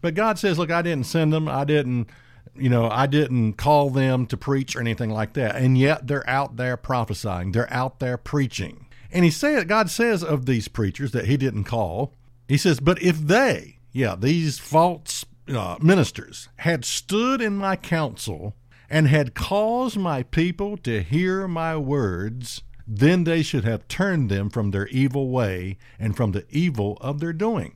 but 0.00 0.14
God 0.14 0.38
says, 0.38 0.58
Look, 0.58 0.70
I 0.70 0.82
didn't 0.82 1.06
send 1.06 1.32
them. 1.32 1.48
I 1.48 1.64
didn't, 1.64 2.08
you 2.54 2.68
know, 2.68 2.88
I 2.90 3.06
didn't 3.06 3.54
call 3.54 3.90
them 3.90 4.26
to 4.26 4.36
preach 4.36 4.76
or 4.76 4.80
anything 4.80 5.10
like 5.10 5.32
that. 5.34 5.56
And 5.56 5.78
yet 5.78 6.06
they're 6.06 6.28
out 6.28 6.56
there 6.56 6.76
prophesying, 6.76 7.52
they're 7.52 7.72
out 7.72 7.98
there 7.98 8.16
preaching. 8.16 8.86
And 9.10 9.24
he 9.24 9.30
said, 9.30 9.68
God 9.68 9.90
says 9.90 10.24
of 10.24 10.46
these 10.46 10.68
preachers 10.68 11.12
that 11.12 11.26
he 11.26 11.36
didn't 11.36 11.64
call, 11.64 12.14
he 12.48 12.56
says, 12.56 12.80
but 12.80 13.00
if 13.02 13.18
they, 13.18 13.78
yeah, 13.92 14.16
these 14.16 14.58
false 14.58 15.24
uh, 15.48 15.76
ministers 15.80 16.48
had 16.56 16.84
stood 16.84 17.40
in 17.40 17.56
my 17.56 17.76
counsel 17.76 18.54
and 18.88 19.08
had 19.08 19.34
caused 19.34 19.96
my 19.96 20.22
people 20.22 20.76
to 20.78 21.02
hear 21.02 21.48
my 21.48 21.76
words, 21.76 22.62
then 22.86 23.24
they 23.24 23.42
should 23.42 23.64
have 23.64 23.88
turned 23.88 24.30
them 24.30 24.50
from 24.50 24.70
their 24.70 24.86
evil 24.88 25.30
way 25.30 25.78
and 25.98 26.16
from 26.16 26.32
the 26.32 26.44
evil 26.50 26.98
of 27.00 27.20
their 27.20 27.32
doing. 27.32 27.74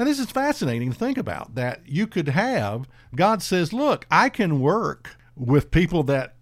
Now, 0.00 0.06
this 0.06 0.18
is 0.18 0.30
fascinating 0.30 0.92
to 0.92 0.98
think 0.98 1.18
about 1.18 1.56
that 1.56 1.82
you 1.84 2.06
could 2.06 2.28
have, 2.28 2.88
God 3.14 3.42
says, 3.42 3.74
Look, 3.74 4.06
I 4.10 4.30
can 4.30 4.58
work 4.58 5.18
with 5.36 5.70
people 5.70 6.04
that 6.04 6.36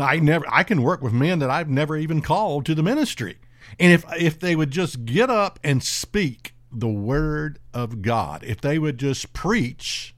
I 0.00 0.16
never, 0.18 0.46
I 0.50 0.62
can 0.62 0.80
work 0.80 1.02
with 1.02 1.12
men 1.12 1.38
that 1.40 1.50
I've 1.50 1.68
never 1.68 1.98
even 1.98 2.22
called 2.22 2.64
to 2.64 2.74
the 2.74 2.82
ministry. 2.82 3.36
And 3.78 3.92
if, 3.92 4.06
if 4.18 4.40
they 4.40 4.56
would 4.56 4.70
just 4.70 5.04
get 5.04 5.28
up 5.28 5.60
and 5.62 5.82
speak 5.82 6.54
the 6.72 6.88
word 6.88 7.58
of 7.74 8.00
God, 8.00 8.44
if 8.44 8.62
they 8.62 8.78
would 8.78 8.96
just 8.96 9.34
preach, 9.34 10.14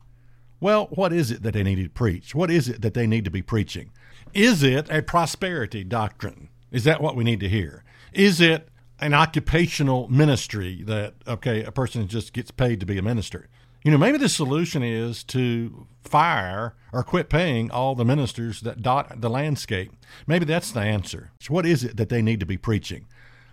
well, 0.60 0.86
what 0.92 1.12
is 1.12 1.32
it 1.32 1.42
that 1.42 1.54
they 1.54 1.64
need 1.64 1.82
to 1.82 1.88
preach? 1.88 2.32
What 2.32 2.48
is 2.48 2.68
it 2.68 2.80
that 2.82 2.94
they 2.94 3.08
need 3.08 3.24
to 3.24 3.30
be 3.32 3.42
preaching? 3.42 3.90
Is 4.34 4.62
it 4.62 4.88
a 4.88 5.02
prosperity 5.02 5.82
doctrine? 5.82 6.48
Is 6.70 6.84
that 6.84 7.02
what 7.02 7.16
we 7.16 7.24
need 7.24 7.40
to 7.40 7.48
hear? 7.48 7.82
Is 8.12 8.40
it 8.40 8.68
an 9.00 9.14
occupational 9.14 10.08
ministry 10.08 10.82
that, 10.84 11.14
okay, 11.26 11.62
a 11.64 11.72
person 11.72 12.06
just 12.08 12.32
gets 12.32 12.50
paid 12.50 12.80
to 12.80 12.86
be 12.86 12.98
a 12.98 13.02
minister? 13.02 13.48
You 13.84 13.90
know, 13.90 13.98
maybe 13.98 14.16
the 14.16 14.30
solution 14.30 14.82
is 14.82 15.22
to 15.24 15.86
fire 16.02 16.74
or 16.92 17.02
quit 17.02 17.28
paying 17.28 17.70
all 17.70 17.94
the 17.94 18.04
ministers 18.04 18.62
that 18.62 18.82
dot 18.82 19.20
the 19.20 19.28
landscape. 19.28 19.92
Maybe 20.26 20.46
that's 20.46 20.70
the 20.70 20.80
answer. 20.80 21.32
So 21.40 21.52
what 21.52 21.66
is 21.66 21.84
it 21.84 21.98
that 21.98 22.08
they 22.08 22.22
need 22.22 22.40
to 22.40 22.46
be 22.46 22.56
preaching? 22.56 23.06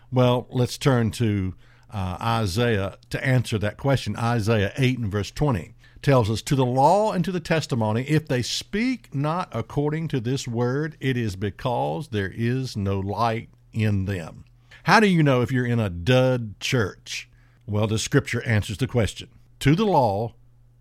Well, 0.10 0.48
let's 0.50 0.78
turn 0.78 1.12
to 1.12 1.56
uh, 1.90 2.18
Isaiah 2.22 2.98
to 3.10 3.26
answer 3.26 3.58
that 3.58 3.78
question. 3.78 4.16
Isaiah 4.16 4.72
8 4.78 5.00
and 5.00 5.12
verse 5.12 5.32
20 5.32 5.74
tells 6.02 6.30
us, 6.30 6.42
To 6.44 6.56
the 6.56 6.66
law 6.66 7.12
and 7.12 7.24
to 7.26 7.32
the 7.32 7.40
testimony, 7.40 8.04
if 8.04 8.28
they 8.28 8.42
speak 8.42 9.14
not 9.14 9.50
according 9.52 10.08
to 10.10 10.20
this 10.20 10.48
word, 10.48 10.98
it 11.00 11.18
is 11.18 11.36
because 11.36 12.10
there 12.10 12.32
is 12.34 12.78
no 12.78 13.00
light 13.00 13.50
in 13.74 14.06
them. 14.06 14.46
How 14.84 15.00
do 15.00 15.08
you 15.08 15.24
know 15.24 15.42
if 15.42 15.52
you're 15.52 15.66
in 15.66 15.80
a 15.80 15.90
dud 15.90 16.60
church? 16.60 17.30
Well, 17.66 17.88
the 17.88 18.00
scripture 18.00 18.44
answers 18.44 18.78
the 18.78 18.88
question. 18.88 19.30
To 19.60 19.76
the 19.76 19.86
law, 19.86 20.34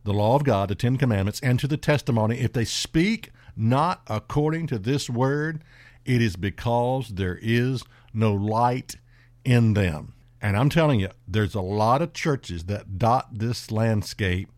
the 0.04 0.14
law 0.14 0.36
of 0.36 0.44
God, 0.44 0.68
the 0.68 0.74
Ten 0.74 0.96
Commandments, 0.96 1.40
and 1.42 1.60
to 1.60 1.68
the 1.68 1.76
testimony, 1.76 2.40
if 2.40 2.52
they 2.52 2.64
speak 2.64 3.30
not 3.56 4.02
according 4.06 4.66
to 4.68 4.78
this 4.78 5.10
word, 5.10 5.62
it 6.04 6.22
is 6.22 6.36
because 6.36 7.08
there 7.10 7.38
is 7.42 7.84
no 8.14 8.32
light 8.32 8.96
in 9.44 9.74
them. 9.74 10.14
And 10.40 10.56
I'm 10.56 10.70
telling 10.70 11.00
you, 11.00 11.10
there's 11.28 11.54
a 11.54 11.60
lot 11.60 12.00
of 12.00 12.14
churches 12.14 12.64
that 12.64 12.98
dot 12.98 13.28
this 13.38 13.70
landscape 13.70 14.50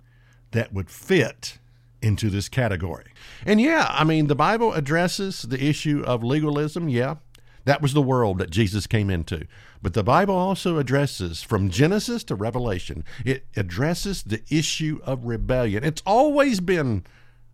that 0.53 0.73
would 0.73 0.89
fit 0.89 1.59
into 2.01 2.31
this 2.31 2.49
category. 2.49 3.07
And 3.45 3.61
yeah, 3.61 3.87
I 3.91 4.05
mean, 4.05 4.29
the 4.29 4.35
Bible 4.35 4.73
addresses 4.73 5.43
the 5.43 5.63
issue 5.63 6.03
of 6.07 6.23
legalism. 6.23 6.89
Yeah, 6.89 7.17
that 7.65 7.83
was 7.83 7.93
the 7.95 8.03
world 8.03 8.39
that 8.39 8.51
Jesus 8.51 8.87
came 8.87 9.11
into. 9.11 9.47
But 9.81 9.95
the 9.95 10.03
Bible 10.03 10.35
also 10.35 10.79
addresses, 10.79 11.43
from 11.43 11.71
Genesis 11.71 12.25
to 12.25 12.35
Revelation, 12.35 13.05
it 13.25 13.47
addresses 13.57 14.23
the 14.23 14.43
issue 14.51 15.01
of 15.05 15.25
rebellion. 15.25 15.85
It's 15.85 16.03
always 16.07 16.61
been 16.61 17.05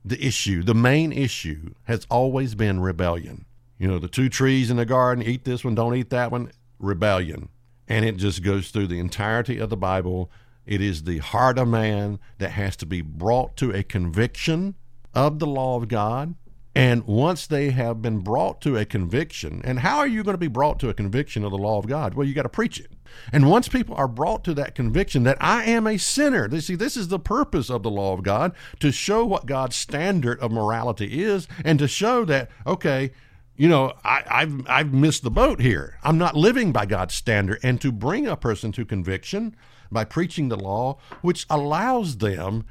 the 0.04 0.24
issue, 0.24 0.62
the 0.62 0.74
main 0.74 1.12
issue 1.12 1.74
has 1.84 2.06
always 2.10 2.54
been 2.54 2.80
rebellion. 2.80 3.44
You 3.78 3.88
know, 3.88 3.98
the 3.98 4.08
two 4.08 4.28
trees 4.28 4.70
in 4.70 4.76
the 4.76 4.86
garden, 4.86 5.24
eat 5.24 5.44
this 5.44 5.64
one, 5.64 5.74
don't 5.74 5.94
eat 5.94 6.10
that 6.10 6.30
one, 6.30 6.50
rebellion. 6.78 7.48
And 7.86 8.04
it 8.04 8.16
just 8.16 8.42
goes 8.42 8.70
through 8.70 8.88
the 8.88 8.98
entirety 8.98 9.58
of 9.58 9.70
the 9.70 9.76
Bible. 9.76 10.30
It 10.66 10.80
is 10.80 11.04
the 11.04 11.18
heart 11.18 11.58
of 11.58 11.68
man 11.68 12.18
that 12.38 12.50
has 12.50 12.76
to 12.76 12.86
be 12.86 13.00
brought 13.00 13.56
to 13.58 13.70
a 13.70 13.82
conviction 13.82 14.74
of 15.14 15.38
the 15.38 15.46
law 15.46 15.76
of 15.76 15.88
God. 15.88 16.34
And 16.78 17.08
once 17.08 17.48
they 17.48 17.70
have 17.70 18.00
been 18.00 18.20
brought 18.20 18.60
to 18.60 18.76
a 18.76 18.84
conviction, 18.84 19.60
and 19.64 19.80
how 19.80 19.98
are 19.98 20.06
you 20.06 20.22
going 20.22 20.34
to 20.34 20.38
be 20.38 20.46
brought 20.46 20.78
to 20.78 20.88
a 20.88 20.94
conviction 20.94 21.42
of 21.42 21.50
the 21.50 21.58
law 21.58 21.80
of 21.80 21.88
God? 21.88 22.14
Well, 22.14 22.24
you 22.24 22.34
got 22.34 22.44
to 22.44 22.48
preach 22.48 22.78
it. 22.78 22.92
And 23.32 23.50
once 23.50 23.66
people 23.66 23.96
are 23.96 24.06
brought 24.06 24.44
to 24.44 24.54
that 24.54 24.76
conviction 24.76 25.24
that 25.24 25.38
I 25.40 25.64
am 25.64 25.88
a 25.88 25.98
sinner, 25.98 26.46
they 26.46 26.60
see 26.60 26.76
this 26.76 26.96
is 26.96 27.08
the 27.08 27.18
purpose 27.18 27.68
of 27.68 27.82
the 27.82 27.90
law 27.90 28.12
of 28.12 28.22
God 28.22 28.54
to 28.78 28.92
show 28.92 29.26
what 29.26 29.44
God's 29.44 29.74
standard 29.74 30.38
of 30.38 30.52
morality 30.52 31.20
is 31.20 31.48
and 31.64 31.80
to 31.80 31.88
show 31.88 32.24
that, 32.26 32.48
okay, 32.64 33.10
you 33.56 33.68
know, 33.68 33.94
I, 34.04 34.22
have 34.28 34.64
I've 34.68 34.94
missed 34.94 35.24
the 35.24 35.32
boat 35.32 35.60
here. 35.60 35.98
I'm 36.04 36.16
not 36.16 36.36
living 36.36 36.70
by 36.70 36.86
God's 36.86 37.14
standard. 37.14 37.58
And 37.64 37.80
to 37.80 37.90
bring 37.90 38.28
a 38.28 38.36
person 38.36 38.70
to 38.70 38.84
conviction 38.84 39.56
by 39.90 40.04
preaching 40.04 40.48
the 40.48 40.56
law, 40.56 40.98
which 41.22 41.44
allows 41.50 42.18
them 42.18 42.66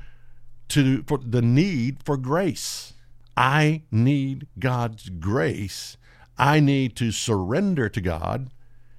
to 0.69 1.03
for 1.03 1.17
the 1.17 1.41
need 1.41 2.03
for 2.03 2.15
grace. 2.15 2.93
I 3.37 3.83
need 3.91 4.47
God's 4.59 5.09
grace. 5.09 5.95
I 6.37 6.59
need 6.59 6.95
to 6.97 7.11
surrender 7.11 7.87
to 7.87 8.01
God 8.01 8.49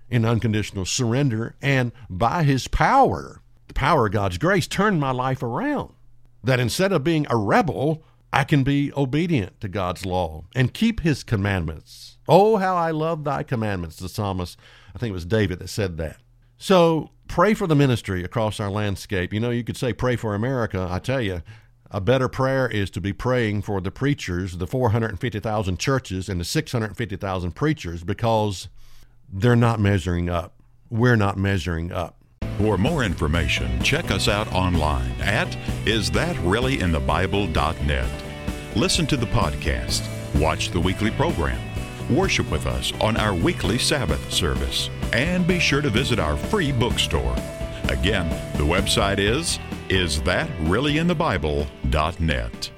in 0.08 0.24
unconditional 0.24 0.86
surrender, 0.86 1.54
and 1.60 1.92
by 2.08 2.42
His 2.42 2.66
power, 2.66 3.42
the 3.66 3.74
power 3.74 4.06
of 4.06 4.12
God's 4.12 4.38
grace, 4.38 4.66
turn 4.66 4.98
my 4.98 5.10
life 5.10 5.42
around. 5.42 5.92
That 6.42 6.60
instead 6.60 6.92
of 6.92 7.04
being 7.04 7.26
a 7.28 7.36
rebel, 7.36 8.02
I 8.32 8.44
can 8.44 8.62
be 8.62 8.92
obedient 8.96 9.60
to 9.60 9.68
God's 9.68 10.06
law 10.06 10.44
and 10.54 10.74
keep 10.74 11.00
his 11.00 11.22
commandments. 11.24 12.18
Oh, 12.28 12.56
how 12.56 12.76
I 12.76 12.90
love 12.90 13.24
thy 13.24 13.42
commandments, 13.42 13.96
the 13.96 14.08
psalmist, 14.08 14.58
I 14.94 14.98
think 14.98 15.10
it 15.10 15.14
was 15.14 15.24
David 15.24 15.58
that 15.60 15.68
said 15.68 15.96
that. 15.96 16.18
So 16.58 17.10
pray 17.26 17.54
for 17.54 17.66
the 17.66 17.74
ministry 17.74 18.24
across 18.24 18.60
our 18.60 18.70
landscape. 18.70 19.32
You 19.32 19.40
know, 19.40 19.50
you 19.50 19.64
could 19.64 19.76
say 19.76 19.92
pray 19.92 20.16
for 20.16 20.34
America. 20.34 20.86
I 20.90 20.98
tell 20.98 21.20
you, 21.20 21.42
a 21.90 22.00
better 22.00 22.28
prayer 22.28 22.68
is 22.68 22.90
to 22.90 23.00
be 23.00 23.14
praying 23.14 23.62
for 23.62 23.80
the 23.80 23.90
preachers, 23.90 24.58
the 24.58 24.66
450,000 24.66 25.78
churches, 25.78 26.28
and 26.28 26.38
the 26.40 26.44
650,000 26.44 27.52
preachers 27.52 28.04
because 28.04 28.68
they're 29.32 29.56
not 29.56 29.80
measuring 29.80 30.28
up. 30.28 30.52
We're 30.90 31.16
not 31.16 31.38
measuring 31.38 31.90
up. 31.92 32.16
For 32.58 32.76
more 32.76 33.04
information, 33.04 33.82
check 33.82 34.10
us 34.10 34.28
out 34.28 34.52
online 34.52 35.12
at 35.20 35.48
isthatreallyinthebible.net. 35.84 38.24
Listen 38.76 39.06
to 39.06 39.16
the 39.16 39.24
podcast, 39.26 40.06
watch 40.40 40.70
the 40.70 40.80
weekly 40.80 41.10
program, 41.12 41.58
worship 42.10 42.50
with 42.50 42.66
us 42.66 42.92
on 43.00 43.16
our 43.16 43.34
weekly 43.34 43.78
Sabbath 43.78 44.30
service, 44.32 44.90
and 45.12 45.46
be 45.46 45.58
sure 45.58 45.80
to 45.80 45.88
visit 45.88 46.18
our 46.18 46.36
free 46.36 46.72
bookstore. 46.72 47.34
Again, 47.88 48.28
the 48.58 48.64
website 48.64 49.18
is 49.18 49.58
isthatreallyinthebible.net. 49.88 52.77